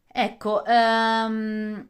[0.08, 1.88] Ecco, um,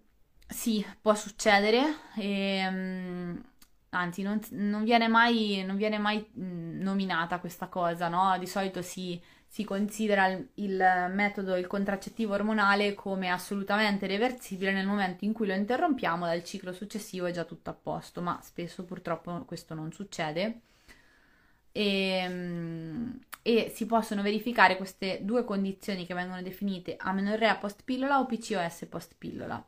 [0.47, 3.43] sì, può succedere, e, um,
[3.93, 8.37] anzi non, non, viene mai, non viene mai nominata questa cosa, no?
[8.37, 14.87] Di solito si, si considera il, il, metodo, il contraccettivo ormonale come assolutamente reversibile nel
[14.87, 18.83] momento in cui lo interrompiamo dal ciclo successivo è già tutto a posto, ma spesso
[18.83, 20.61] purtroppo questo non succede
[21.73, 21.83] e,
[22.23, 28.25] ehm, e si possono verificare queste due condizioni che vengono definite amenorrea post pillola o
[28.25, 29.61] PCOS post pillola.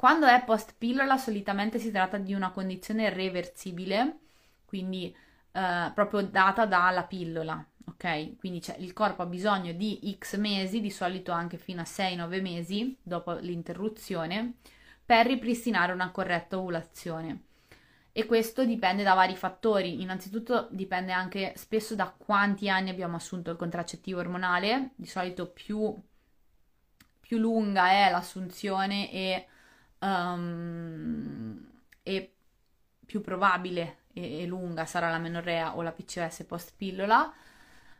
[0.00, 4.20] Quando è post pillola solitamente si tratta di una condizione reversibile,
[4.64, 5.14] quindi
[5.52, 8.38] eh, proprio data dalla pillola, ok?
[8.38, 12.96] Quindi il corpo ha bisogno di X mesi, di solito anche fino a 6-9 mesi
[13.02, 14.54] dopo l'interruzione,
[15.04, 17.42] per ripristinare una corretta ovulazione
[18.12, 20.00] e questo dipende da vari fattori.
[20.00, 25.94] Innanzitutto dipende anche spesso da quanti anni abbiamo assunto il contraccettivo ormonale, di solito più,
[27.20, 29.46] più lunga è l'assunzione e,
[30.00, 31.68] um,
[32.02, 32.34] e
[33.04, 37.32] più probabile e, e, lunga sarà la menorrea o la PCOS post pillola.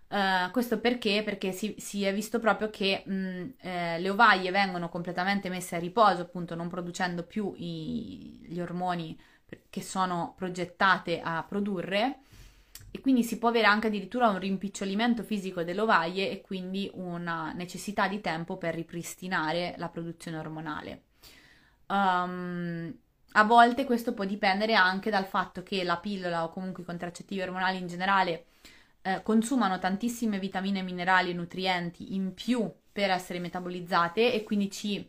[0.08, 1.22] Uh, questo perché?
[1.24, 5.78] Perché si, si, è visto proprio che mh, eh, le ovaie vengono completamente messe a
[5.78, 9.18] riposo, appunto non producendo più i, gli ormoni
[9.68, 12.20] che sono progettate a produrre
[12.92, 17.52] e quindi si può avere anche addirittura un rimpicciolimento fisico delle ovaie e quindi una
[17.52, 21.02] necessità di tempo per ripristinare la produzione ormonale.
[21.90, 22.94] Um,
[23.32, 27.42] a volte questo può dipendere anche dal fatto che la pillola o comunque i contraccettivi
[27.42, 28.46] ormonali in generale
[29.02, 35.08] eh, consumano tantissime vitamine, minerali e nutrienti in più per essere metabolizzate e quindi ci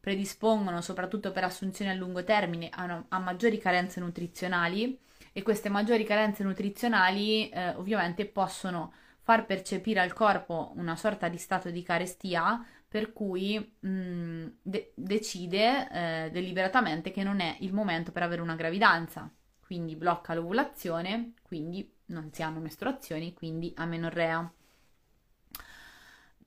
[0.00, 4.98] predispongono soprattutto per assunzioni a lungo termine a, a maggiori carenze nutrizionali
[5.32, 11.36] e queste maggiori carenze nutrizionali eh, ovviamente possono far percepire al corpo una sorta di
[11.36, 17.72] stato di carestia per cui mh, mm, de- decide eh, deliberatamente che non è il
[17.74, 24.50] momento per avere una gravidanza, quindi blocca l'ovulazione, quindi non si hanno mestruazioni, quindi amenorrea.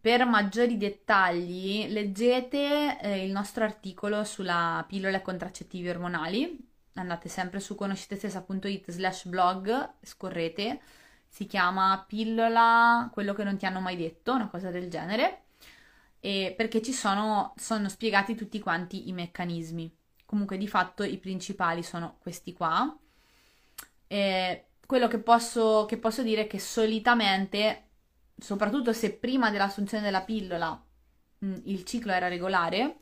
[0.01, 6.57] Per maggiori dettagli leggete eh, il nostro articolo sulla pillola e contraccettivi ormonali.
[6.93, 10.81] Andate sempre su conoscitestessa.it slash blog, scorrete.
[11.27, 15.40] Si chiama pillola quello che non ti hanno mai detto, una cosa del genere.
[16.21, 19.93] E perché ci sono, sono spiegati tutti quanti i meccanismi.
[20.25, 22.97] comunque di fatto i principali sono questi qua.
[24.07, 27.89] E quello che posso, che posso dire è che solitamente,
[28.37, 30.81] soprattutto se prima dell'assunzione della pillola
[31.45, 32.97] mm, il ciclo era regolare,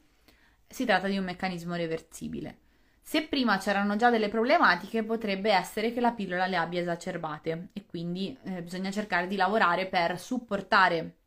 [0.68, 2.60] si tratta di un meccanismo reversibile.
[3.02, 7.86] Se prima c'erano già delle problematiche, potrebbe essere che la pillola le abbia esacerbate e
[7.88, 11.19] quindi eh, bisogna cercare di lavorare per supportare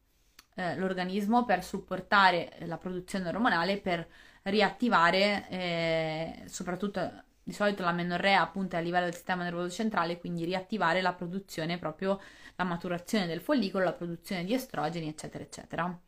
[0.55, 4.07] eh, l'organismo, per supportare la produzione ormonale, per
[4.43, 10.19] riattivare eh, soprattutto di solito la menorrea appunto è a livello del sistema nervoso centrale,
[10.19, 12.21] quindi riattivare la produzione proprio
[12.57, 16.01] la maturazione del follicolo, la produzione di estrogeni, eccetera, eccetera.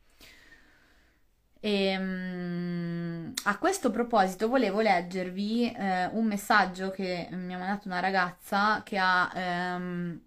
[1.60, 8.00] E, um, a questo proposito volevo leggervi eh, un messaggio che mi ha mandato una
[8.00, 10.20] ragazza che ha ehm,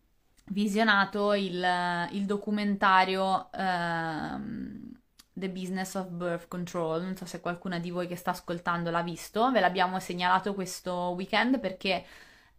[0.47, 4.91] visionato il, il documentario ehm,
[5.33, 7.03] The Business of Birth Control.
[7.03, 11.13] Non so se qualcuna di voi che sta ascoltando l'ha visto, ve l'abbiamo segnalato questo
[11.15, 12.05] weekend perché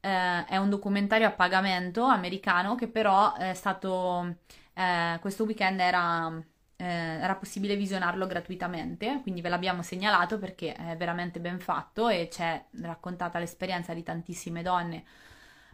[0.01, 4.37] eh, è un documentario a pagamento americano che però è stato
[4.75, 6.43] eh, questo weekend era
[6.81, 6.85] eh,
[7.21, 12.65] era possibile visionarlo gratuitamente, quindi ve l'abbiamo segnalato perché è veramente ben fatto e c'è
[12.83, 15.05] raccontata l'esperienza di tantissime donne.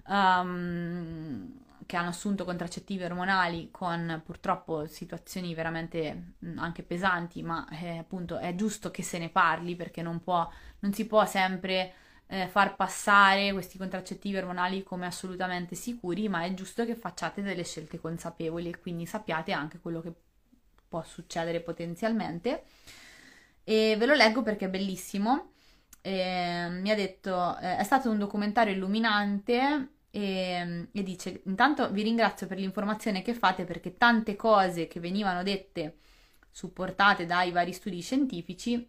[0.07, 1.53] Um,
[1.87, 8.55] che hanno assunto contraccettivi ormonali con purtroppo situazioni veramente anche pesanti, ma eh, appunto è
[8.55, 10.49] giusto che se ne parli perché non, può,
[10.81, 11.93] non si può sempre
[12.27, 17.65] eh, far passare questi contraccettivi ormonali come assolutamente sicuri, ma è giusto che facciate delle
[17.65, 20.13] scelte consapevoli e quindi sappiate anche quello che
[20.89, 22.65] può succedere potenzialmente.
[23.65, 25.53] E ve lo leggo perché è bellissimo.
[26.01, 32.03] E, mi ha detto, eh, è stato un documentario illuminante e, e, dice, intanto vi
[32.05, 35.97] ringrazio per l'informazione che fate perché tante cose che venivano dette,
[36.53, 38.89] supportate dai vari studi scientifici,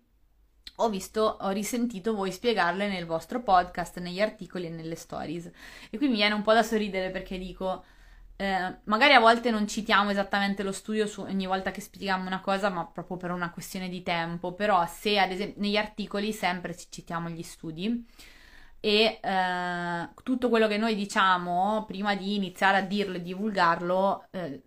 [0.76, 5.49] ho visto, ho risentito voi spiegarle nel vostro podcast, negli articoli e nelle stories.
[5.89, 7.84] E qui mi viene un po' da sorridere perché dico,
[8.36, 12.41] eh, magari a volte non citiamo esattamente lo studio su ogni volta che spieghiamo una
[12.41, 14.53] cosa, ma proprio per una questione di tempo.
[14.53, 18.05] Però se ad esempio negli articoli sempre citiamo gli studi
[18.86, 24.62] e eh, tutto quello che noi diciamo prima di iniziare a dirlo e divulgarlo, eh,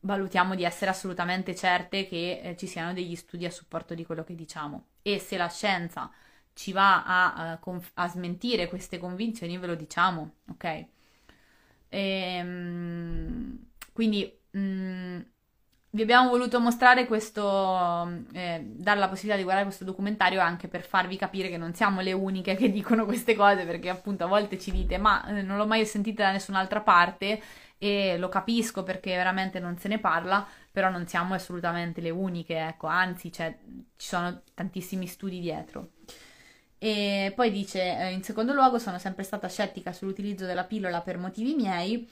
[0.00, 4.22] valutiamo di essere assolutamente certe che eh, ci siano degli studi a supporto di quello
[4.22, 4.90] che diciamo.
[5.02, 6.08] E se la scienza
[6.52, 10.64] ci va a, a, eh, conf- a smentire queste convinzioni, ve lo diciamo, ok?
[10.64, 10.86] E,
[11.88, 13.58] ehm,
[13.92, 15.20] quindi mh, mm,
[15.90, 20.82] vi abbiamo voluto mostrare questo, eh, dare la possibilità di guardare questo documentario anche per
[20.82, 24.58] farvi capire che non siamo le uniche che dicono queste cose, perché appunto a volte
[24.58, 27.40] ci dite ma eh, non l'ho mai sentita da nessun'altra parte
[27.78, 32.58] e lo capisco perché veramente non se ne parla, però non siamo assolutamente le uniche,
[32.58, 33.56] ecco, anzi cioè,
[33.96, 35.90] ci sono tantissimi studi dietro.
[36.80, 41.18] E poi dice, eh, in secondo luogo, sono sempre stata scettica sull'utilizzo della pillola per
[41.18, 42.08] motivi miei.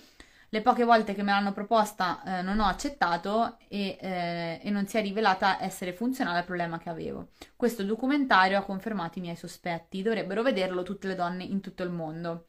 [0.57, 4.87] Le poche volte che me l'hanno proposta eh, non ho accettato e, eh, e, non
[4.87, 7.29] si è rivelata essere funzionale al problema che avevo.
[7.55, 11.91] Questo documentario ha confermato i miei sospetti, dovrebbero vederlo tutte le donne in tutto il
[11.91, 12.47] mondo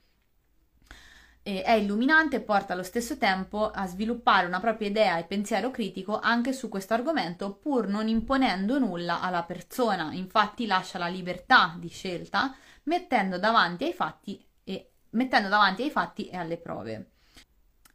[1.43, 6.19] è illuminante e porta allo stesso tempo a sviluppare una propria idea e pensiero critico
[6.19, 10.11] anche su questo argomento, pur non imponendo nulla alla persona.
[10.13, 12.53] Infatti lascia la libertà di scelta,
[12.83, 17.11] mettendo davanti ai fatti e, mettendo davanti ai fatti e alle prove.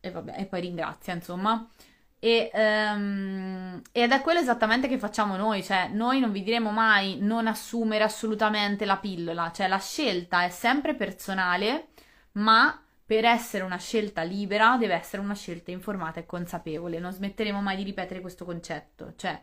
[0.04, 1.64] E, vabbè, e poi ringrazia, insomma.
[2.18, 7.18] E, um, ed è quello esattamente che facciamo noi, cioè noi non vi diremo mai
[7.20, 11.88] non assumere assolutamente la pillola, cioè la scelta è sempre personale,
[12.32, 16.98] ma per essere una scelta libera deve essere una scelta informata e consapevole.
[16.98, 19.14] Non smetteremo mai di ripetere questo concetto.
[19.16, 19.40] Cioè,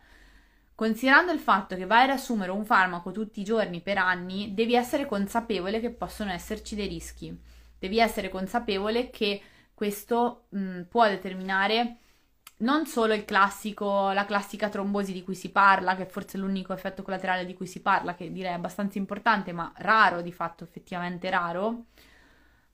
[0.75, 4.75] considerando il fatto che vai ad assumere un farmaco tutti i giorni per anni, devi
[4.75, 7.37] essere consapevole che possono esserci dei rischi.
[7.77, 9.41] Devi essere consapevole che
[9.79, 11.99] questo mh, può determinare
[12.57, 17.01] non solo classico, la classica trombosi di cui si parla, che è forse l'unico effetto
[17.01, 21.85] collaterale di cui si parla, che direi abbastanza importante, ma raro di fatto, effettivamente raro,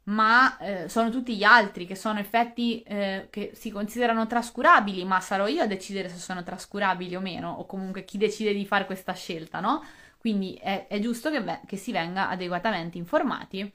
[0.06, 5.20] ma eh, sono tutti gli altri che sono effetti eh, che si considerano trascurabili, ma
[5.20, 8.88] sarò io a decidere se sono trascurabili o meno, o comunque chi decide di fare
[8.88, 9.84] questa scelta, no?
[10.18, 13.72] Quindi è, è giusto che, che, si venga adeguatamente informati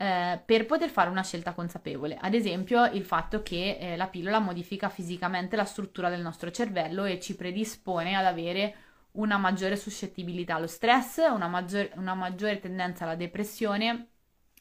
[0.00, 2.16] eh, per poter fare una scelta consapevole.
[2.18, 7.04] Ad esempio, il fatto che eh, la pillola modifica fisicamente la struttura del nostro cervello
[7.04, 8.74] e ci predispone ad avere
[9.12, 14.06] una maggiore suscettibilità allo stress, una, maggior, una maggiore tendenza alla depressione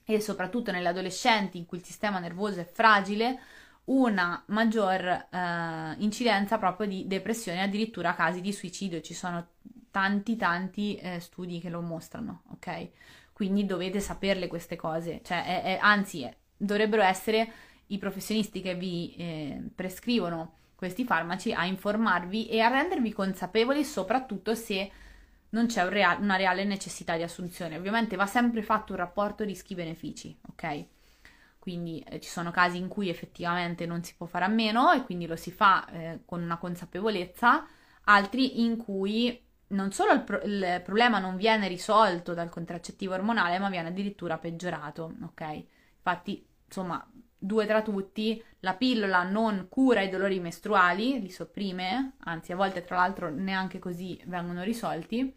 [0.03, 3.39] e soprattutto nelle adolescenti in cui il sistema nervoso è fragile,
[3.85, 8.99] una maggior eh, incidenza proprio di depressione, addirittura casi di suicidio.
[8.99, 9.47] Ci sono
[9.89, 12.89] tanti tanti eh, studi che lo mostrano, ok?
[13.39, 17.49] Quindi dovete saperle queste cose, cioè è, è, anzi è, dovrebbero essere
[17.85, 24.55] i professionisti che vi eh, prescrivono questi farmaci a informarvi e a rendervi consapevoli soprattutto
[24.55, 24.91] se
[25.51, 27.77] non c'è un rea- una reale necessità di assunzione.
[27.77, 30.85] Ovviamente va sempre fatto un rapporto rischi-benefici, ok?
[31.59, 35.03] Quindi eh, ci sono casi in cui effettivamente non si può fare a meno e
[35.03, 37.65] quindi lo si fa eh, con una consapevolezza,
[38.03, 43.59] altri in cui non solo il, pro- il, problema non viene risolto dal contraccettivo ormonale,
[43.59, 45.63] ma viene addirittura peggiorato, ok?
[45.97, 47.05] Infatti, insomma,
[47.37, 52.83] due tra tutti, la pillola non cura i dolori mestruali, li sopprime, anzi a volte
[52.83, 55.35] tra l'altro neanche così vengono risolti.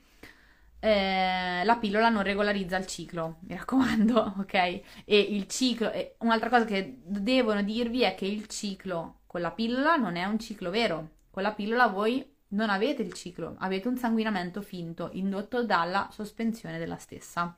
[0.81, 4.55] Eh, la pillola non regolarizza il ciclo, mi raccomando, ok?
[4.55, 9.53] E il ciclo, e un'altra cosa che devono dirvi è che il ciclo con la
[9.53, 11.11] pillola non è un ciclo vero.
[11.31, 16.79] Con la pillola voi non avete il ciclo, avete un sanguinamento finto indotto dalla sospensione
[16.79, 17.55] della stessa.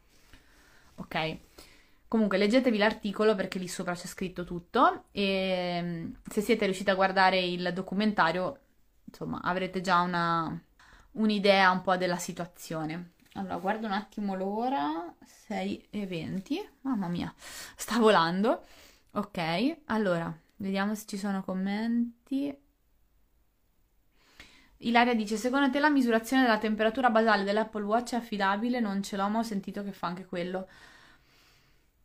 [0.97, 1.38] Ok?
[2.07, 6.95] Comunque leggetevi l'articolo perché lì sopra c'è scritto tutto e mm, se siete riusciti a
[6.95, 8.59] guardare il documentario,
[9.05, 10.57] insomma, avrete già una,
[11.12, 13.12] un'idea un po' della situazione.
[13.32, 17.34] Allora, guardo un attimo l'ora, 6 e 20, mamma mia,
[17.76, 18.64] sta volando.
[19.12, 22.57] Ok, allora, vediamo se ci sono commenti.
[24.85, 28.80] Ilaria dice: Secondo te la misurazione della temperatura basale dell'Apple Watch è affidabile?
[28.80, 30.68] Non ce l'ho, ma ho sentito che fa anche quello.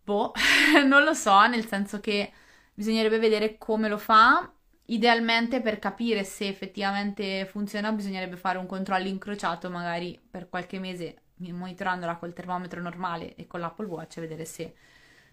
[0.03, 0.34] Boh,
[0.86, 2.32] non lo so, nel senso che
[2.73, 4.51] bisognerebbe vedere come lo fa.
[4.86, 11.21] Idealmente per capire se effettivamente funziona bisognerebbe fare un controllo incrociato magari per qualche mese
[11.36, 14.73] monitorandola col termometro normale e con l'Apple Watch e vedere se,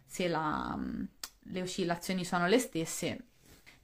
[0.05, 0.78] se la,
[1.44, 3.24] le oscillazioni sono le stesse.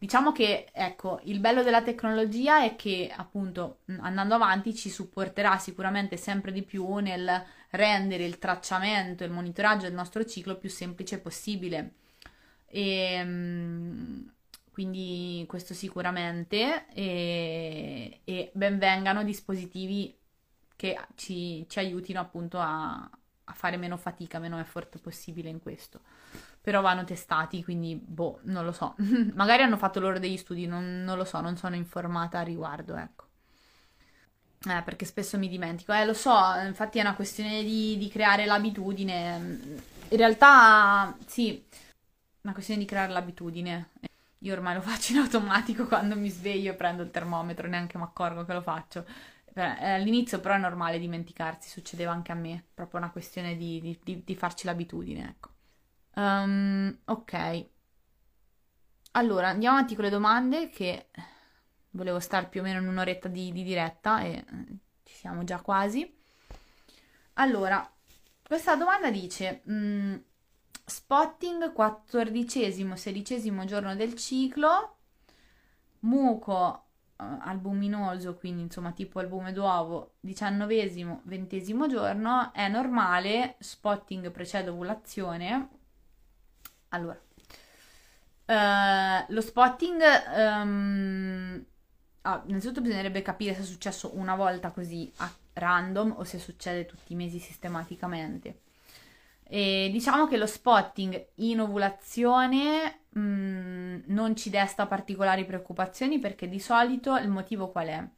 [0.02, 6.16] Diciamo che, ecco, il bello della tecnologia è che appunto andando avanti ci supporterà sicuramente
[6.16, 7.30] sempre di più nel
[7.70, 11.92] rendere il tracciamento e il monitoraggio del nostro ciclo più semplice possibile.
[12.66, 12.82] E,
[13.12, 14.32] ehm,
[14.72, 20.18] quindi questo sicuramente e, e benvengano dispositivi
[20.74, 23.08] che ci, ci aiutino appunto a,
[23.44, 26.00] a, fare meno fatica, meno effort possibile in questo.
[26.60, 28.94] Però vanno testati, quindi boh, non lo so.
[29.34, 32.96] Magari hanno fatto loro degli studi, non, non lo so, non sono informata a riguardo,
[32.96, 33.26] ecco.
[34.64, 35.92] Eh, perché spesso mi dimentico.
[35.92, 36.32] Eh, lo so,
[36.64, 39.80] infatti è una questione di, di creare l'abitudine.
[40.08, 43.90] In realtà, sì, è una questione di creare l'abitudine.
[44.38, 48.44] Io ormai lo faccio in automatico quando mi sveglio, prendo il termometro, neanche mi accorgo
[48.44, 49.04] che lo faccio.
[49.54, 54.22] Eh, all'inizio però è normale dimenticarsi, succedeva anche a me, proprio una questione di, di,
[54.24, 55.50] di farci l'abitudine, ecco.
[56.14, 57.66] Um, ok.
[59.12, 61.10] Allora, andiamo avanti con le domande che
[61.90, 64.44] volevo stare più o meno in un'oretta di, di diretta e eh,
[65.04, 66.20] ci siamo già quasi.
[67.34, 67.90] Allora,
[68.42, 70.14] questa domanda dice mh, mm,
[70.84, 74.96] spotting 14-16 giorno del ciclo,
[76.00, 76.81] muco
[77.40, 85.68] albuminoso, quindi insomma tipo albume d'uovo, 19-20 giorno, è normale, spotting precede ovulazione.
[86.88, 87.18] Allora,
[88.46, 90.02] uh, lo spotting
[90.36, 91.64] um,
[92.22, 96.86] ah, innanzitutto bisognerebbe capire se è successo una volta così a random o se succede
[96.86, 98.60] tutti i mesi sistematicamente.
[99.54, 106.48] E diciamo che lo spotting in ovulazione mh, mm, non ci desta particolari preoccupazioni perché
[106.48, 108.08] di solito il motivo qual è?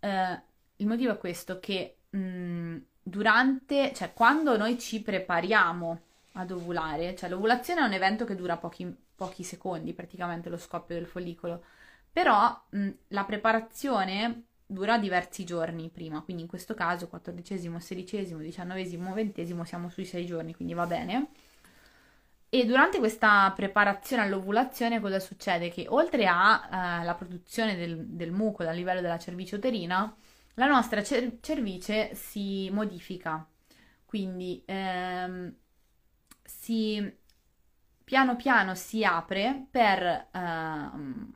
[0.00, 0.40] Uh,
[0.76, 6.00] il motivo è questo che mh, mm, durante, cioè quando noi ci prepariamo
[6.32, 10.96] ad ovulare, cioè l'ovulazione è un evento che dura pochi, pochi secondi, praticamente lo scoppio
[10.96, 11.64] del follicolo
[12.12, 18.84] però mh, la preparazione dura diversi giorni prima, quindi in questo caso 14, 16, 19,
[19.14, 21.28] 20 siamo sui 6 giorni, quindi va bene.
[22.54, 25.70] E durante questa preparazione all'ovulazione cosa succede?
[25.70, 30.14] Che oltre alla eh, produzione del, del, muco dal livello della cervice uterina,
[30.54, 33.46] la nostra cer- cervice si modifica,
[34.04, 35.54] quindi ehm,
[36.44, 37.20] si
[38.12, 40.28] piano piano si apre per eh,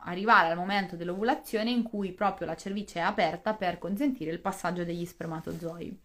[0.00, 4.84] arrivare al momento dell'ovulazione in cui proprio la cervice è aperta per consentire il passaggio
[4.84, 5.98] degli spermatozoi.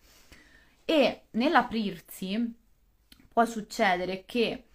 [0.86, 2.56] E nell'aprirsi
[3.28, 4.68] può succedere che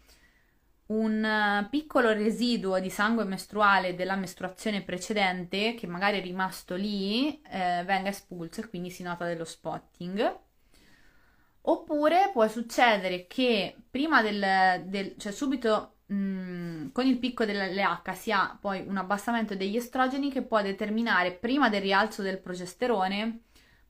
[0.89, 7.83] un piccolo residuo di sangue mestruale della mestruazione precedente, che magari è rimasto lì, eh,
[7.87, 10.45] venga espulso e quindi si nota dello spotting
[11.69, 18.13] Oppure può succedere che prima del, del cioè subito mh, mm, con il picco dell'LH
[18.13, 23.41] si ha poi un abbassamento degli estrogeni che può determinare prima del rialzo del progesterone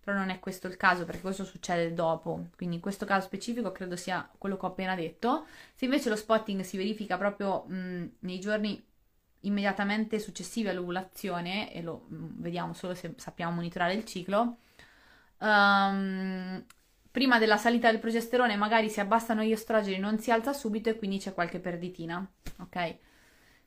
[0.06, 3.72] però non è questo il caso perché questo succede dopo, quindi in questo caso specifico
[3.72, 5.46] credo sia quello che ho appena detto.
[5.74, 8.80] Se invece lo spotting si verifica proprio mh, nei giorni
[9.40, 14.58] immediatamente successivi all'ovulazione, e lo mh, vediamo solo se sappiamo monitorare il ciclo,
[15.38, 16.64] um,
[17.16, 20.98] prima della salita del progesterone magari si abbassano gli estrogeni, non si alza subito e
[20.98, 22.22] quindi c'è qualche perditina,
[22.58, 22.96] ok?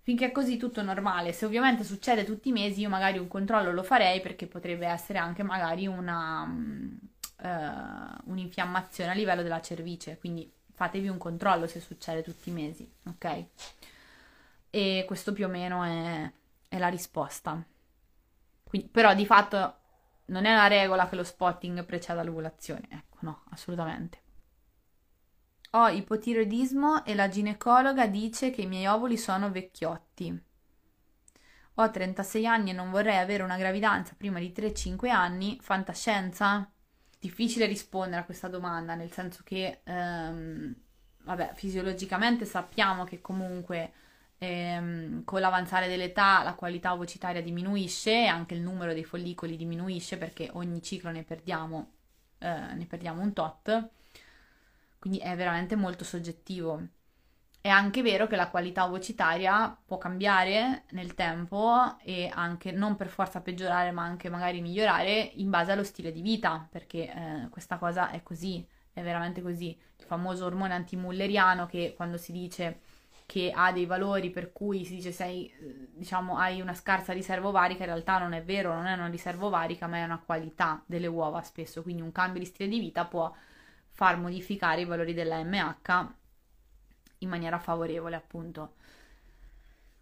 [0.01, 1.33] Finché è così tutto normale.
[1.33, 5.17] Se ovviamente succede tutti i mesi, io magari un controllo lo farei perché potrebbe essere
[5.17, 10.19] anche magari una, uh, un'infiammazione a livello della cervice.
[10.19, 13.45] Quindi fatevi un controllo se succede tutti i mesi, ok?
[14.69, 16.31] E questo più o meno è,
[16.67, 17.59] è la risposta.
[18.63, 19.75] Quindi, però di fatto
[20.25, 24.21] non è una regola che lo spotting preceda l'ovulazione, ecco, no, assolutamente.
[25.71, 30.43] Ho ipotiroidismo e la ginecologa dice che i miei ovuli sono vecchiotti.
[31.75, 35.57] Ho 36 anni e non vorrei avere una gravidanza prima di 3-5 anni.
[35.61, 36.69] Fantascienza?
[37.19, 40.75] Difficile rispondere a questa domanda, nel senso che, ehm,
[41.23, 43.93] vabbè, fisiologicamente sappiamo che comunque
[44.39, 50.17] ehm, con l'avanzare dell'età la qualità ovocitaria diminuisce e anche il numero dei follicoli diminuisce
[50.17, 51.91] perché ogni ciclo ne perdiamo,
[52.39, 53.89] eh, ne perdiamo un tot
[54.99, 56.87] quindi è veramente molto soggettivo.
[57.61, 63.07] È anche vero che la qualità ovocitaria può cambiare nel tempo e anche non per
[63.07, 67.77] forza peggiorare, ma anche magari migliorare in base allo stile di vita, perché eh, questa
[67.77, 69.77] cosa è così, è veramente così.
[69.97, 72.79] Il famoso ormone antimulleriano che quando si dice
[73.29, 75.53] che ha dei valori per cui si dice sei,
[75.93, 79.45] diciamo, hai una scarsa riserva ovarica, in realtà non è vero, non è una riserva
[79.45, 83.05] ovarica, ma è una qualità delle uova spesso, quindi un cambio di stile di vita
[83.05, 83.31] può
[83.91, 86.07] far modificare i valori della MH
[87.19, 88.77] in maniera favorevole, appunto.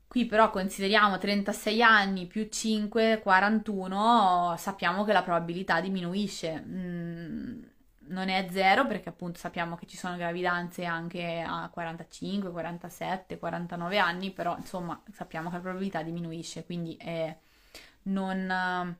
[0.07, 6.63] Qui però consideriamo 36 anni più 5, 41, sappiamo che la probabilità diminuisce.
[6.65, 7.63] Mm,
[8.09, 13.97] non è zero perché appunto sappiamo che ci sono gravidanze anche a 45, 47, 49
[13.97, 17.35] anni, però insomma sappiamo che la probabilità diminuisce, quindi è
[18.03, 18.95] non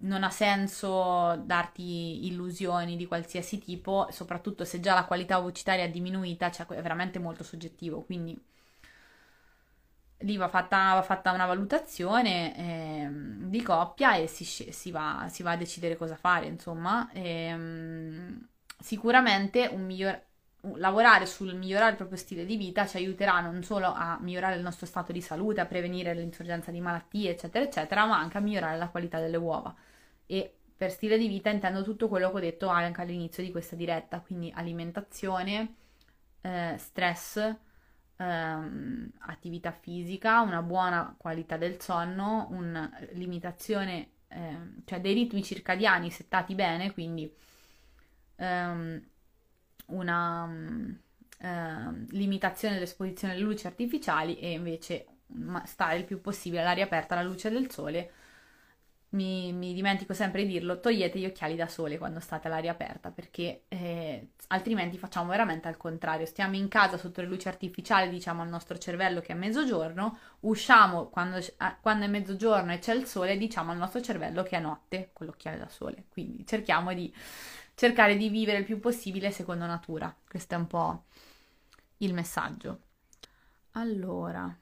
[0.00, 5.90] non ha senso darti illusioni di qualsiasi tipo, soprattutto se già la qualità vocitaria è
[5.90, 8.40] diminuita, cioè è veramente molto soggettivo, quindi
[10.18, 13.08] lì va fatta, va fatta una valutazione eh,
[13.48, 17.10] di coppia e si, si, va, si, va, a decidere cosa fare, insomma.
[17.12, 18.48] E, ehm,
[18.80, 20.20] sicuramente miglior,
[20.76, 24.62] lavorare sul migliorare il proprio stile di vita ci aiuterà non solo a migliorare il
[24.62, 28.76] nostro stato di salute, a prevenire l'insorgenza di malattie, eccetera, eccetera, ma anche a migliorare
[28.78, 29.74] la qualità delle uova
[30.26, 33.74] e per stile di vita intendo tutto quello che ho detto anche all'inizio di questa
[33.74, 35.74] diretta, quindi alimentazione,
[36.42, 37.56] eh, stress,
[38.18, 46.10] ehm, attività fisica, una buona qualità del sonno, una limitazione, eh, cioè dei ritmi circadiani
[46.10, 47.32] settati bene, quindi
[48.36, 49.02] ehm,
[49.86, 50.44] una
[51.38, 55.06] ehm, limitazione dell'esposizione alle luci artificiali e invece
[55.64, 58.12] stare il più possibile all'aria aperta alla luce del sole
[59.10, 63.10] mi, mi, dimentico sempre di dirlo, togliete gli occhiali da sole quando state all'aria aperta
[63.10, 66.26] perché eh, altrimenti facciamo veramente al contrario.
[66.26, 71.08] Stiamo in casa sotto le luci artificiali, diciamo al nostro cervello che è mezzogiorno, usciamo
[71.08, 71.38] quando,
[71.80, 75.26] quando è mezzogiorno e c'è il sole, diciamo al nostro cervello che è notte con
[75.26, 76.04] l'occhiale da sole.
[76.10, 77.12] Quindi cerchiamo di
[77.74, 80.14] cercare di vivere il più possibile secondo natura.
[80.28, 81.04] Questo è un po'
[81.98, 82.80] il messaggio.
[83.72, 84.54] Allora.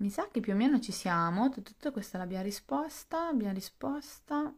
[0.00, 1.50] Mi sa che più o meno ci siamo.
[1.50, 3.28] Tutto questa l'abbiamo risposta.
[3.28, 4.52] Abbiamo risposta.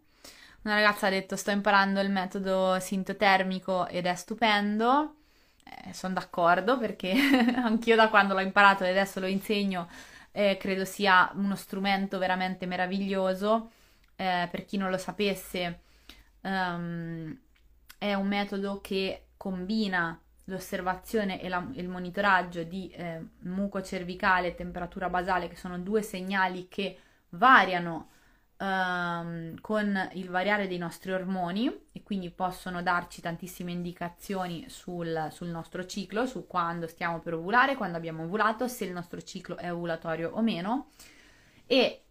[0.62, 5.16] Una ragazza ha detto: Sto imparando il metodo sintotermico ed è stupendo.
[5.64, 7.12] Eh, sono d'accordo perché
[7.56, 9.88] anch'io da quando l'ho imparato e adesso lo insegno
[10.32, 13.70] eh, credo sia uno strumento veramente meraviglioso.
[14.16, 15.80] Eh, per chi non lo sapesse,
[16.42, 17.36] um,
[17.98, 24.54] è un metodo che combina l'osservazione e, la, il monitoraggio di eh, muco cervicale e
[24.54, 26.98] temperatura basale, che sono due segnali che
[27.30, 28.10] variano
[28.62, 35.48] ehm, con il variare dei nostri ormoni e quindi possono darci tantissime indicazioni sul, sul
[35.48, 39.72] nostro ciclo, su quando stiamo per ovulare, quando abbiamo ovulato, se il nostro ciclo è
[39.72, 40.90] ovulatorio o meno.
[41.66, 42.04] E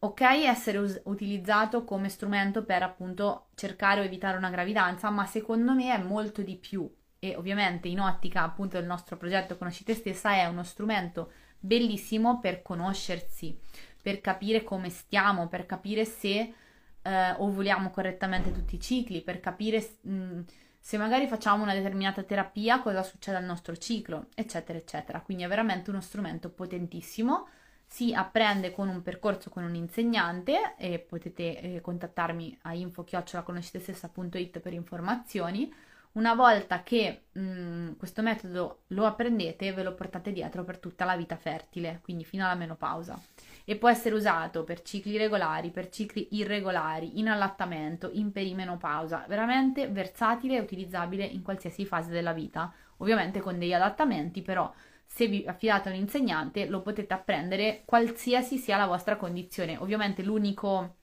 [0.00, 5.72] ok essere us- utilizzato come strumento per appunto cercare o evitare una gravidanza, ma secondo
[5.72, 6.88] me è molto di più
[7.18, 12.38] e ovviamente in ottica appunto del nostro progetto Conosci te stessa è uno strumento bellissimo
[12.38, 13.58] per conoscersi,
[14.00, 16.54] per capire come stiamo, per capire se
[17.02, 20.40] eh, ovuliamo correttamente tutti i cicli, per capire mh, mm,
[20.80, 25.20] se magari facciamo una determinata terapia cosa succede al nostro ciclo, eccetera, eccetera.
[25.20, 27.48] Quindi è veramente uno strumento potentissimo
[27.90, 34.74] si apprende con un percorso con un insegnante e potete eh, contattarmi a info-conoscetestessa.it per
[34.74, 35.72] informazioni.
[36.12, 41.16] Una volta che mh, questo metodo lo apprendete, ve lo portate dietro per tutta la
[41.16, 43.20] vita fertile, quindi fino alla menopausa.
[43.64, 49.88] E può essere usato per cicli regolari, per cicli irregolari, in allattamento, in perimenopausa, veramente
[49.88, 54.72] versatile e utilizzabile in qualsiasi fase della vita, ovviamente con degli adattamenti, però
[55.04, 59.76] se vi affidate a un insegnante lo potete apprendere qualsiasi sia la vostra condizione.
[59.78, 60.97] Ovviamente l'unico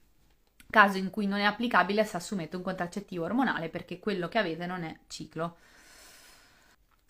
[0.70, 4.66] caso in cui non è applicabile se assumete un contraccettivo ormonale perché quello che avete
[4.66, 5.58] non è ciclo.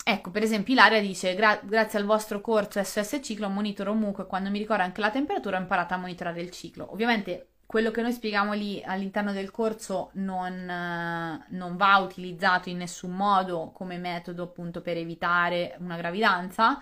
[0.08, 4.26] Ecco, per esempio Ilaria dice, Gra- grazie al vostro corso SOS ciclo monitoro muco e
[4.26, 6.92] quando mi ricordo anche la temperatura ho imparato a monitorare il ciclo.
[6.92, 13.10] Ovviamente quello che noi spieghiamo lì all'interno del corso non, non, va utilizzato in nessun
[13.10, 16.80] modo come metodo appunto per evitare una gravidanza,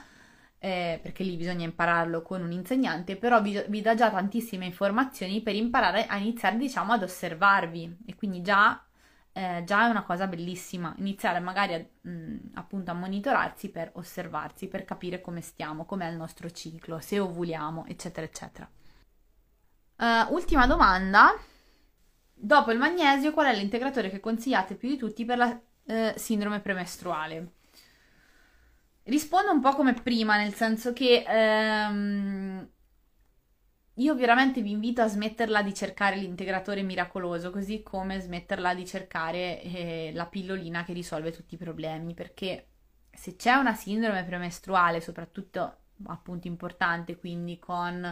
[0.65, 5.43] eh, perché lì bisogna impararlo con un insegnante, però vi, vi, dà già tantissime informazioni
[5.43, 8.83] per imparare a iniziare diciamo ad osservarvi e quindi già,
[9.33, 14.67] eh, già è una cosa bellissima iniziare magari a, mh, appunto a monitorarsi per osservarsi,
[14.67, 18.67] per capire come stiamo, com'è il nostro ciclo, se ovuliamo, eccetera, eccetera.
[19.97, 21.39] Uh, ultima domanda.
[22.33, 26.61] Dopo il magnesio, qual è l'integratore che consigliate più di tutti per la uh, sindrome
[26.61, 27.53] premestruale?
[29.05, 32.67] Rispondo un po' come prima, nel senso che um,
[33.97, 39.61] io veramente vi invito a smetterla di cercare l'integratore miracoloso, così come smetterla di cercare
[39.63, 42.69] eh, la pillolina che risolve tutti i problemi, perché
[43.13, 45.77] se c'è una sindrome premestruale, soprattutto
[46.07, 48.05] appunto importante, quindi con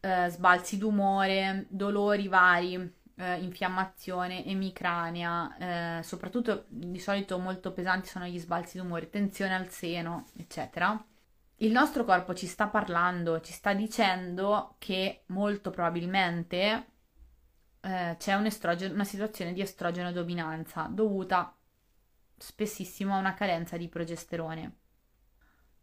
[0.00, 8.26] eh, sbalzi d'umore, dolori vari, eh, infiammazione, emicrania, eh, soprattutto di solito molto pesanti sono
[8.26, 11.02] gli sbalzi d'umore, tensione al seno, eccetera.
[11.58, 16.86] Il nostro corpo ci sta parlando, ci sta dicendo che molto probabilmente
[17.80, 18.48] eh, c'è un
[18.92, 21.54] una situazione di estrogeno dominanza dovuta
[22.36, 24.78] spessissimo a una carenza di progesterone.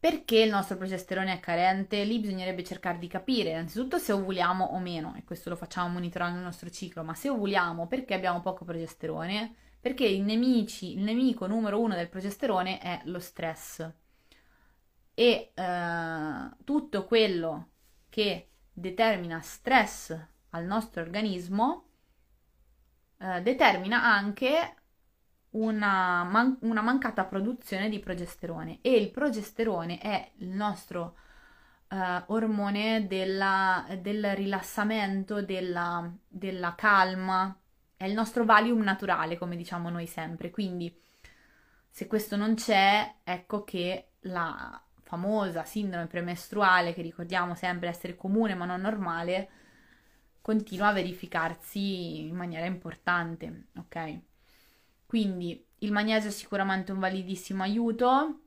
[0.01, 2.03] Perché il nostro progesterone è carente?
[2.03, 6.39] Lì bisognerebbe cercare di capire innanzitutto se ovuliamo o meno, e questo lo facciamo monitorando
[6.39, 9.53] il nostro ciclo, ma se ovuliamo perché abbiamo poco progesterone?
[9.79, 13.87] Perché il, nemici, il nemico numero uno del progesterone è lo stress.
[15.13, 17.69] E eh, tutto quello
[18.09, 20.17] che determina stress
[20.49, 21.85] al nostro organismo
[23.19, 24.77] eh, determina anche
[25.51, 31.17] una, man- una, mancata produzione di progesterone e il progesterone è il nostro
[31.89, 31.95] uh,
[32.27, 37.55] ormone della, del rilassamento, della, della calma,
[37.97, 40.49] è il nostro valium naturale, come diciamo noi sempre.
[40.51, 40.97] Quindi,
[41.89, 48.55] se questo non c'è, ecco che la famosa sindrome premestruale, che ricordiamo sempre essere comune
[48.55, 49.49] ma non normale,
[50.41, 54.19] continua a verificarsi in maniera importante, ok?
[55.11, 58.43] Quindi il magnesio è sicuramente un validissimo aiuto.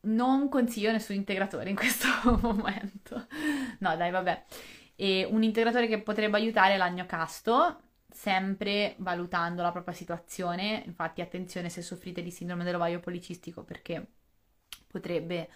[0.00, 2.08] Non consiglio nessun integratore in questo
[2.42, 3.28] momento.
[3.78, 4.44] No, dai, vabbè.
[4.96, 10.82] E un integratore che potrebbe aiutare è l'agnocasto, sempre valutando la propria situazione.
[10.84, 14.04] Infatti, attenzione se soffrite di sindrome dell'ovaio policistico perché
[14.88, 15.48] potrebbe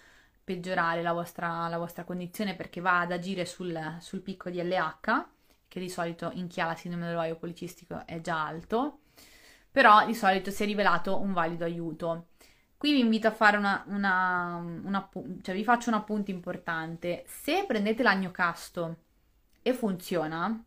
[0.45, 5.27] peggiorare la vostra, la vostra condizione perché va ad agire sul, sul picco di LH,
[5.67, 8.99] che di solito in chi ha la sindrome dell'ovaio policistico è già alto
[9.73, 12.29] però di solito si è rivelato un valido aiuto.
[12.77, 15.09] Qui vi invito a fare una, una, una
[15.41, 17.25] cioè vi faccio un appunto importante.
[17.27, 18.97] Se prendete l'agnocasto
[19.63, 20.63] e funziona,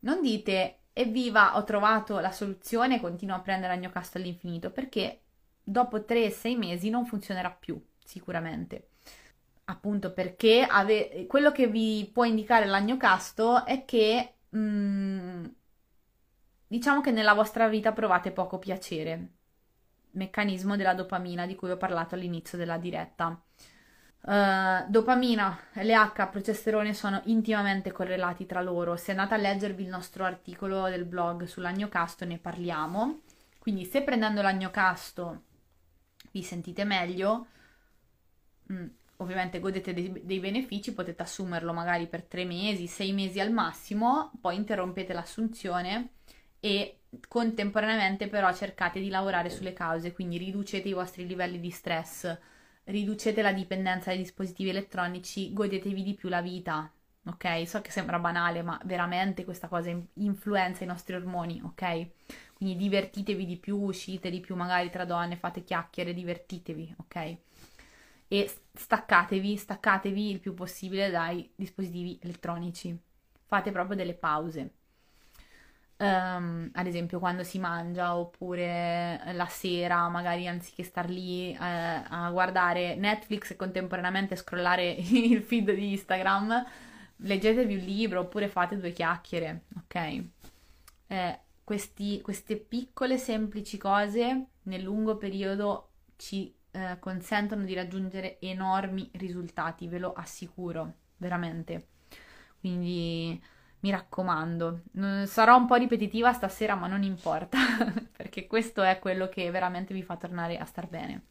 [0.00, 5.20] non dite evviva, ho trovato la soluzione e continuo a prendere l'agnocasto all'infinito, perché
[5.62, 8.90] dopo 3-6 mesi non funzionerà più, sicuramente.
[9.64, 15.44] Appunto perché ave- quello che vi può indicare l'agnocasto è che mh, mm,
[16.74, 19.28] Diciamo che nella vostra vita provate poco piacere.
[20.10, 23.40] Meccanismo della dopamina di cui ho parlato all'inizio della diretta.
[24.22, 28.96] Uh, dopamina, LH, progesterone sono intimamente correlati tra loro.
[28.96, 33.20] Se andate a leggervi il nostro articolo del blog sull'agnocasto ne parliamo.
[33.60, 35.42] Quindi se prendendo l'agnocasto
[36.32, 37.46] vi sentite meglio,
[38.64, 38.86] mh, mm,
[39.18, 44.32] ovviamente godete dei, dei, benefici, potete assumerlo magari per tre mesi, sei mesi al massimo,
[44.40, 46.08] poi interrompete l'assunzione
[46.64, 52.34] e contemporaneamente però cercate di lavorare sulle cause, quindi riducete i vostri livelli di stress,
[52.84, 56.90] riducete la dipendenza dai dispositivi elettronici, godetevi di più la vita,
[57.26, 57.68] ok?
[57.68, 62.06] So che sembra banale, ma veramente questa cosa influenza i nostri ormoni, ok?
[62.54, 67.36] Quindi divertitevi di più, uscite di più magari tra donne, fate chiacchiere, divertitevi, ok?
[68.26, 72.98] e staccatevi, staccatevi il più possibile dai dispositivi elettronici.
[73.46, 74.72] Fate proprio delle pause.
[76.04, 82.28] Um, ad esempio quando si mangia oppure la sera, magari anziché star lì eh, a
[82.30, 86.62] guardare Netflix e contemporaneamente scrollare il feed di Instagram,
[87.16, 90.24] leggetevi un libro oppure fate due chiacchiere, ok?
[91.06, 99.08] Eh, questi, queste piccole semplici cose nel lungo periodo ci eh, consentono di raggiungere enormi
[99.14, 101.86] risultati, ve lo assicuro, veramente.
[102.60, 103.40] Quindi
[103.84, 104.80] mi raccomando,
[105.26, 107.58] sarò un po' ripetitiva stasera, ma non importa,
[108.16, 111.22] perché questo è quello che veramente vi fa tornare a star bene.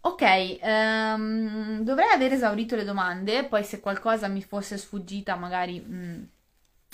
[0.00, 5.94] Ok, um, dovrei aver esaurito le domande, poi se qualcosa mi fosse sfuggita magari mh,
[5.96, 6.22] mm,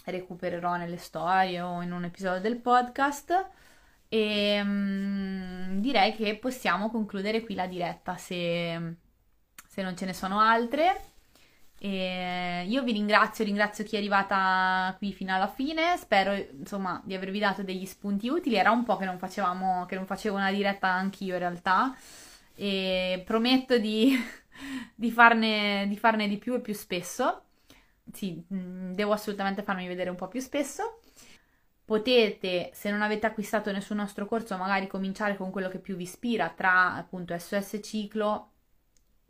[0.07, 3.51] recupererò nelle storie o in un episodio del podcast
[4.09, 8.97] e um, direi che possiamo concludere qui la diretta se,
[9.69, 11.12] se non ce ne sono altre.
[11.85, 15.97] E io vi ringrazio, ringrazio chi è arrivata qui fino alla fine.
[15.97, 18.55] Spero insomma di avervi dato degli spunti utili.
[18.55, 21.93] Era un po' che non facevamo, che non facevo una diretta anch'io in realtà.
[22.55, 24.17] E prometto di,
[24.95, 27.47] di, farne, di farne di più e più spesso.
[28.13, 31.01] Sì, mm, devo assolutamente farmi vedere un po' più spesso.
[31.85, 36.05] Potete, se non avete acquistato nessun nostro corso, magari cominciare con quello che più vi
[36.05, 38.51] ispira tra appunto SOS Ciclo,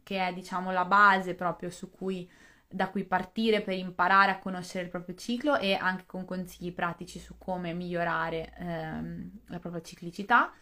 [0.03, 2.29] che è diciamo la base proprio su cui
[2.73, 7.19] da cui partire per imparare a conoscere il proprio ciclo e anche con consigli pratici
[7.19, 10.53] su come migliorare ehm, la propria ciclicità.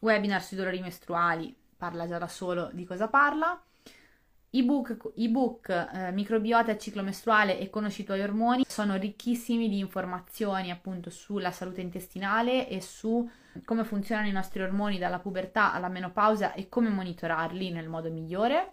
[0.00, 3.60] Webinar sui dolori mestruali parla già da solo di cosa parla.
[4.54, 10.70] Ebook, ebook eh, microbiota ciclo mestruale e conosci i tuoi ormoni sono ricchissimi di informazioni
[10.70, 13.26] appunto sulla salute intestinale e su
[13.64, 18.72] come funzionano i nostri ormoni dalla pubertà alla menopausa e come monitorarli nel modo migliore.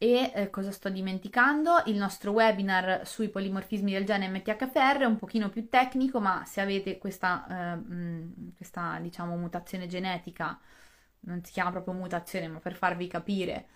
[0.00, 1.82] E eh, cosa sto dimenticando?
[1.86, 6.60] Il nostro webinar sui polimorfismi del gene MTHFR è un pochino più tecnico, ma se
[6.60, 10.56] avete questa, eh, questa diciamo, mutazione genetica,
[11.20, 13.66] non si chiama proprio mutazione, ma per farvi capire,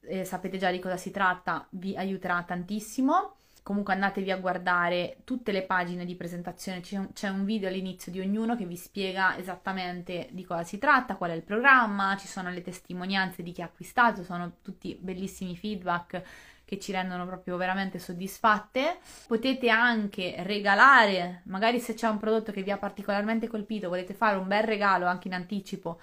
[0.00, 3.36] eh, sapete già di cosa si tratta, vi aiuterà tantissimo.
[3.62, 8.56] Comunque andatevi a guardare tutte le pagine di presentazione, c'è un video all'inizio di ognuno
[8.56, 12.60] che vi spiega esattamente di cosa si tratta, qual è il programma, ci sono le
[12.60, 16.22] testimonianze di chi ha acquistato, sono tutti bellissimi feedback
[16.64, 18.98] che ci rendono proprio veramente soddisfatte.
[19.28, 24.38] Potete anche regalare, magari se c'è un prodotto che vi ha particolarmente colpito, volete fare
[24.38, 26.00] un bel regalo anche in anticipo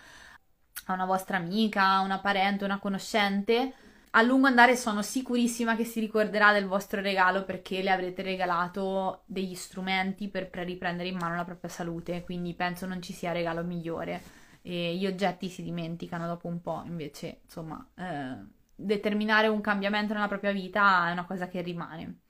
[0.86, 3.74] a una vostra amica, a una parente, una conoscente
[4.12, 9.24] a lungo andare sono sicurissima che si ricorderà del vostro regalo perché le avrete regalato
[9.26, 13.64] degli strumenti per riprendere in mano la propria salute, quindi penso non ci sia regalo
[13.64, 14.22] migliore.
[14.62, 18.38] E gli oggetti si dimenticano dopo un po', invece, insomma, eh,
[18.76, 22.22] determinare un cambiamento nella propria vita è una cosa che rimane.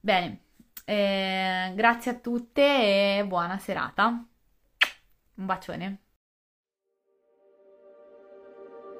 [0.00, 0.40] Bene,
[0.84, 4.24] eh, grazie a tutte e buona serata.
[5.34, 6.05] Un bacione.